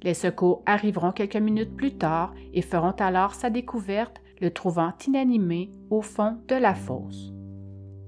Les 0.04 0.14
secours 0.14 0.64
arriveront 0.66 1.12
quelques 1.12 1.36
minutes 1.36 1.76
plus 1.76 1.98
tard 1.98 2.34
et 2.54 2.62
feront 2.62 2.96
alors 3.00 3.36
sa 3.36 3.50
découverte, 3.50 4.22
le 4.40 4.52
trouvant 4.52 4.94
inanimé 5.08 5.70
au 5.92 6.02
fond 6.02 6.40
de 6.48 6.56
la 6.56 6.74
fosse. 6.74 7.32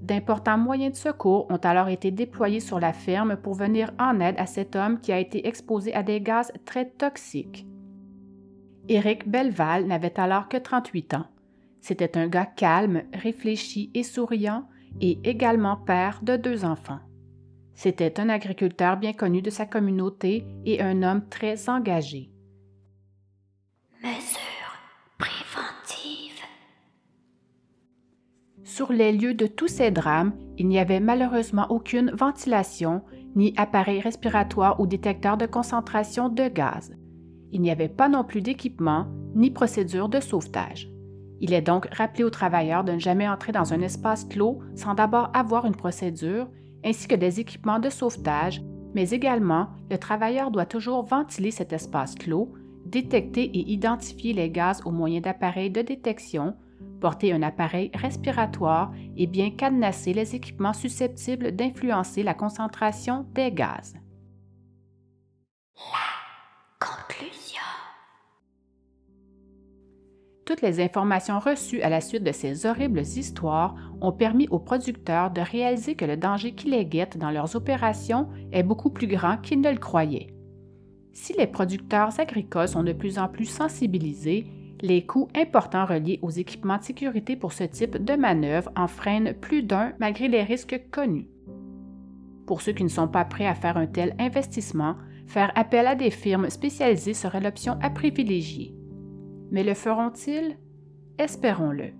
D'importants 0.02 0.58
moyens 0.58 0.92
de 0.92 0.98
secours 0.98 1.46
ont 1.50 1.56
alors 1.56 1.88
été 1.88 2.10
déployés 2.10 2.60
sur 2.60 2.78
la 2.80 2.92
ferme 2.92 3.36
pour 3.36 3.54
venir 3.54 3.92
en 3.98 4.20
aide 4.20 4.34
à 4.38 4.46
cet 4.46 4.76
homme 4.76 5.00
qui 5.00 5.12
a 5.12 5.18
été 5.18 5.46
exposé 5.46 5.94
à 5.94 6.02
des 6.02 6.20
gaz 6.20 6.52
très 6.66 6.90
toxiques. 6.90 7.66
Éric 8.88 9.28
Belleval 9.28 9.86
n'avait 9.86 10.20
alors 10.20 10.48
que 10.48 10.58
38 10.58 11.14
ans. 11.14 11.26
C'était 11.80 12.18
un 12.18 12.26
gars 12.26 12.44
calme, 12.44 13.04
réfléchi 13.14 13.90
et 13.94 14.02
souriant, 14.02 14.64
et 15.00 15.18
également 15.24 15.76
père 15.76 16.20
de 16.22 16.36
deux 16.36 16.64
enfants. 16.64 17.00
C'était 17.74 18.20
un 18.20 18.28
agriculteur 18.28 18.96
bien 18.96 19.12
connu 19.12 19.42
de 19.42 19.50
sa 19.50 19.66
communauté 19.66 20.46
et 20.64 20.80
un 20.80 21.02
homme 21.02 21.28
très 21.28 21.68
engagé. 21.68 22.30
Mesure 24.02 24.78
préventive. 25.18 26.42
Sur 28.62 28.92
les 28.92 29.12
lieux 29.12 29.34
de 29.34 29.46
tous 29.46 29.68
ces 29.68 29.90
drames, 29.90 30.34
il 30.56 30.68
n'y 30.68 30.78
avait 30.78 31.00
malheureusement 31.00 31.66
aucune 31.70 32.10
ventilation, 32.12 33.02
ni 33.34 33.52
appareil 33.56 34.00
respiratoire 34.00 34.78
ou 34.78 34.86
détecteur 34.86 35.36
de 35.36 35.46
concentration 35.46 36.28
de 36.28 36.48
gaz. 36.48 36.94
Il 37.50 37.60
n'y 37.60 37.70
avait 37.70 37.88
pas 37.88 38.08
non 38.08 38.24
plus 38.24 38.40
d'équipement, 38.40 39.06
ni 39.34 39.50
procédure 39.50 40.08
de 40.08 40.20
sauvetage. 40.20 40.88
Il 41.40 41.52
est 41.52 41.62
donc 41.62 41.86
rappelé 41.92 42.24
aux 42.24 42.30
travailleurs 42.30 42.84
de 42.84 42.92
ne 42.92 42.98
jamais 42.98 43.28
entrer 43.28 43.52
dans 43.52 43.72
un 43.72 43.80
espace 43.80 44.24
clos 44.24 44.60
sans 44.76 44.94
d'abord 44.94 45.30
avoir 45.34 45.66
une 45.66 45.74
procédure 45.74 46.48
ainsi 46.84 47.08
que 47.08 47.14
des 47.14 47.40
équipements 47.40 47.78
de 47.78 47.90
sauvetage, 47.90 48.62
mais 48.94 49.10
également 49.10 49.68
le 49.90 49.98
travailleur 49.98 50.50
doit 50.50 50.66
toujours 50.66 51.04
ventiler 51.04 51.50
cet 51.50 51.72
espace 51.72 52.14
clos, 52.14 52.52
détecter 52.86 53.44
et 53.44 53.72
identifier 53.72 54.32
les 54.32 54.50
gaz 54.50 54.82
au 54.84 54.90
moyen 54.90 55.20
d'appareils 55.20 55.70
de 55.70 55.82
détection, 55.82 56.54
porter 57.00 57.32
un 57.32 57.42
appareil 57.42 57.90
respiratoire 57.94 58.92
et 59.16 59.26
bien 59.26 59.50
cadenasser 59.50 60.12
les 60.12 60.34
équipements 60.34 60.72
susceptibles 60.72 61.52
d'influencer 61.52 62.22
la 62.22 62.34
concentration 62.34 63.26
des 63.34 63.50
gaz. 63.52 63.94
Toutes 70.44 70.60
les 70.60 70.82
informations 70.82 71.38
reçues 71.38 71.80
à 71.80 71.88
la 71.88 72.02
suite 72.02 72.22
de 72.22 72.32
ces 72.32 72.66
horribles 72.66 73.00
histoires 73.00 73.74
ont 74.02 74.12
permis 74.12 74.46
aux 74.48 74.58
producteurs 74.58 75.30
de 75.30 75.40
réaliser 75.40 75.94
que 75.94 76.04
le 76.04 76.18
danger 76.18 76.52
qui 76.52 76.68
les 76.68 76.84
guette 76.84 77.16
dans 77.16 77.30
leurs 77.30 77.56
opérations 77.56 78.28
est 78.52 78.62
beaucoup 78.62 78.90
plus 78.90 79.06
grand 79.06 79.38
qu'ils 79.38 79.62
ne 79.62 79.70
le 79.70 79.78
croyaient. 79.78 80.34
Si 81.14 81.32
les 81.32 81.46
producteurs 81.46 82.20
agricoles 82.20 82.68
sont 82.68 82.82
de 82.82 82.92
plus 82.92 83.18
en 83.18 83.28
plus 83.28 83.46
sensibilisés, 83.46 84.46
les 84.82 85.06
coûts 85.06 85.28
importants 85.34 85.86
reliés 85.86 86.18
aux 86.20 86.30
équipements 86.30 86.76
de 86.76 86.82
sécurité 86.82 87.36
pour 87.36 87.54
ce 87.54 87.64
type 87.64 88.04
de 88.04 88.14
manœuvre 88.14 88.70
en 88.76 88.86
freinent 88.86 89.32
plus 89.32 89.62
d'un 89.62 89.94
malgré 89.98 90.28
les 90.28 90.42
risques 90.42 90.78
connus. 90.90 91.28
Pour 92.46 92.60
ceux 92.60 92.72
qui 92.72 92.84
ne 92.84 92.88
sont 92.88 93.08
pas 93.08 93.24
prêts 93.24 93.46
à 93.46 93.54
faire 93.54 93.78
un 93.78 93.86
tel 93.86 94.14
investissement, 94.18 94.96
faire 95.26 95.52
appel 95.54 95.86
à 95.86 95.94
des 95.94 96.10
firmes 96.10 96.50
spécialisées 96.50 97.14
serait 97.14 97.40
l'option 97.40 97.78
à 97.80 97.88
privilégier. 97.88 98.74
Mais 99.50 99.62
le 99.62 99.74
feront-ils? 99.74 100.56
Espérons-le. 101.18 101.92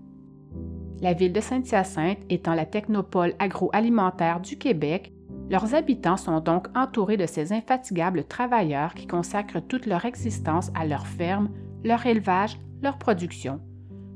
La 1.01 1.13
ville 1.13 1.33
de 1.33 1.41
Saint-Hyacinthe 1.41 2.19
étant 2.29 2.53
la 2.53 2.65
technopole 2.65 3.33
agroalimentaire 3.39 4.39
du 4.39 4.57
Québec, 4.57 5.13
leurs 5.49 5.75
habitants 5.75 6.17
sont 6.17 6.39
donc 6.39 6.67
entourés 6.75 7.17
de 7.17 7.25
ces 7.25 7.53
infatigables 7.53 8.23
travailleurs 8.23 8.93
qui 8.93 9.05
consacrent 9.05 9.61
toute 9.61 9.85
leur 9.85 10.05
existence 10.05 10.71
à 10.73 10.85
leur 10.85 11.05
ferme, 11.05 11.49
leur 11.83 12.05
élevage, 12.05 12.59
leur 12.81 12.97
production. 12.97 13.59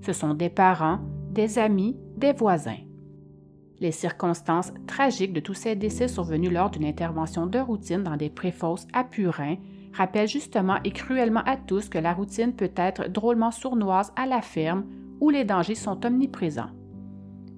Ce 0.01 0.13
sont 0.13 0.33
des 0.33 0.49
parents, 0.49 0.99
des 1.31 1.59
amis, 1.59 1.97
des 2.17 2.33
voisins. 2.33 2.79
Les 3.79 3.91
circonstances 3.91 4.73
tragiques 4.87 5.33
de 5.33 5.39
tous 5.39 5.53
ces 5.53 5.75
décès 5.75 6.07
survenus 6.07 6.51
lors 6.51 6.69
d'une 6.69 6.85
intervention 6.85 7.45
de 7.45 7.59
routine 7.59 8.03
dans 8.03 8.17
des 8.17 8.29
préfosses 8.29 8.87
à 8.91 9.03
Purin 9.03 9.55
rappellent 9.93 10.27
justement 10.27 10.77
et 10.83 10.91
cruellement 10.91 11.43
à 11.45 11.57
tous 11.57 11.89
que 11.89 11.97
la 11.97 12.13
routine 12.13 12.53
peut 12.53 12.71
être 12.75 13.09
drôlement 13.09 13.51
sournoise 13.51 14.11
à 14.15 14.25
la 14.25 14.41
ferme 14.41 14.85
où 15.19 15.29
les 15.29 15.45
dangers 15.45 15.75
sont 15.75 16.05
omniprésents. 16.05 16.69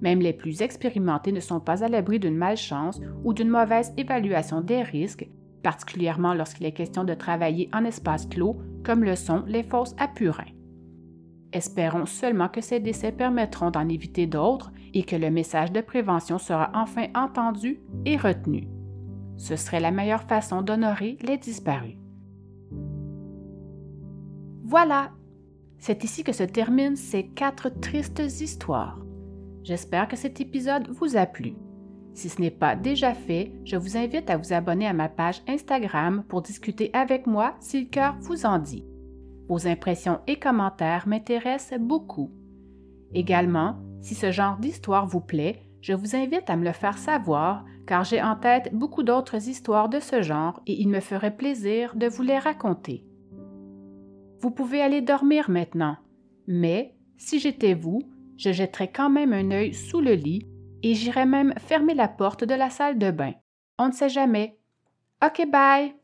Même 0.00 0.20
les 0.20 0.32
plus 0.32 0.62
expérimentés 0.62 1.32
ne 1.32 1.40
sont 1.40 1.60
pas 1.60 1.84
à 1.84 1.88
l'abri 1.88 2.18
d'une 2.18 2.36
malchance 2.36 3.00
ou 3.24 3.32
d'une 3.32 3.48
mauvaise 3.48 3.92
évaluation 3.96 4.60
des 4.60 4.82
risques, 4.82 5.28
particulièrement 5.62 6.34
lorsqu'il 6.34 6.66
est 6.66 6.72
question 6.72 7.04
de 7.04 7.14
travailler 7.14 7.70
en 7.72 7.84
espace 7.84 8.26
clos, 8.26 8.58
comme 8.84 9.04
le 9.04 9.14
sont 9.14 9.44
les 9.46 9.62
fosses 9.62 9.94
à 9.98 10.08
purin. 10.08 10.44
Espérons 11.52 12.06
seulement 12.06 12.48
que 12.48 12.60
ces 12.60 12.80
décès 12.80 13.12
permettront 13.12 13.70
d'en 13.70 13.88
éviter 13.88 14.26
d'autres 14.26 14.72
et 14.94 15.04
que 15.04 15.16
le 15.16 15.30
message 15.30 15.70
de 15.70 15.80
prévention 15.80 16.38
sera 16.38 16.70
enfin 16.74 17.06
entendu 17.14 17.80
et 18.04 18.16
retenu. 18.16 18.66
Ce 19.36 19.56
serait 19.56 19.80
la 19.80 19.90
meilleure 19.90 20.22
façon 20.22 20.62
d'honorer 20.62 21.16
les 21.22 21.38
disparus. 21.38 22.01
Voilà, 24.72 25.10
c'est 25.76 26.02
ici 26.02 26.24
que 26.24 26.32
se 26.32 26.44
terminent 26.44 26.96
ces 26.96 27.26
quatre 27.26 27.68
tristes 27.68 28.22
histoires. 28.40 28.98
J'espère 29.62 30.08
que 30.08 30.16
cet 30.16 30.40
épisode 30.40 30.88
vous 30.88 31.18
a 31.18 31.26
plu. 31.26 31.56
Si 32.14 32.30
ce 32.30 32.40
n'est 32.40 32.50
pas 32.50 32.74
déjà 32.74 33.12
fait, 33.12 33.52
je 33.66 33.76
vous 33.76 33.98
invite 33.98 34.30
à 34.30 34.38
vous 34.38 34.54
abonner 34.54 34.86
à 34.86 34.94
ma 34.94 35.10
page 35.10 35.42
Instagram 35.46 36.24
pour 36.26 36.40
discuter 36.40 36.88
avec 36.94 37.26
moi 37.26 37.54
si 37.60 37.82
le 37.82 37.90
cœur 37.90 38.16
vous 38.20 38.46
en 38.46 38.58
dit. 38.58 38.86
Vos 39.46 39.66
impressions 39.66 40.20
et 40.26 40.38
commentaires 40.38 41.06
m'intéressent 41.06 41.78
beaucoup. 41.78 42.30
Également, 43.12 43.76
si 44.00 44.14
ce 44.14 44.32
genre 44.32 44.56
d'histoire 44.56 45.04
vous 45.04 45.20
plaît, 45.20 45.68
je 45.82 45.92
vous 45.92 46.16
invite 46.16 46.48
à 46.48 46.56
me 46.56 46.64
le 46.64 46.72
faire 46.72 46.96
savoir 46.96 47.66
car 47.86 48.04
j'ai 48.04 48.22
en 48.22 48.36
tête 48.36 48.70
beaucoup 48.72 49.02
d'autres 49.02 49.50
histoires 49.50 49.90
de 49.90 50.00
ce 50.00 50.22
genre 50.22 50.62
et 50.66 50.80
il 50.80 50.88
me 50.88 51.00
ferait 51.00 51.36
plaisir 51.36 51.94
de 51.94 52.06
vous 52.06 52.22
les 52.22 52.38
raconter. 52.38 53.04
Vous 54.42 54.50
pouvez 54.50 54.82
aller 54.82 55.02
dormir 55.02 55.48
maintenant, 55.48 55.96
mais 56.48 56.96
si 57.16 57.38
j'étais 57.38 57.74
vous, 57.74 58.02
je 58.36 58.50
jetterais 58.50 58.90
quand 58.90 59.08
même 59.08 59.32
un 59.32 59.52
œil 59.52 59.72
sous 59.72 60.00
le 60.00 60.14
lit 60.14 60.48
et 60.82 60.94
j'irais 60.94 61.26
même 61.26 61.54
fermer 61.58 61.94
la 61.94 62.08
porte 62.08 62.42
de 62.42 62.54
la 62.54 62.68
salle 62.68 62.98
de 62.98 63.12
bain. 63.12 63.34
On 63.78 63.86
ne 63.86 63.92
sait 63.92 64.08
jamais. 64.08 64.58
OK, 65.24 65.48
bye! 65.48 65.94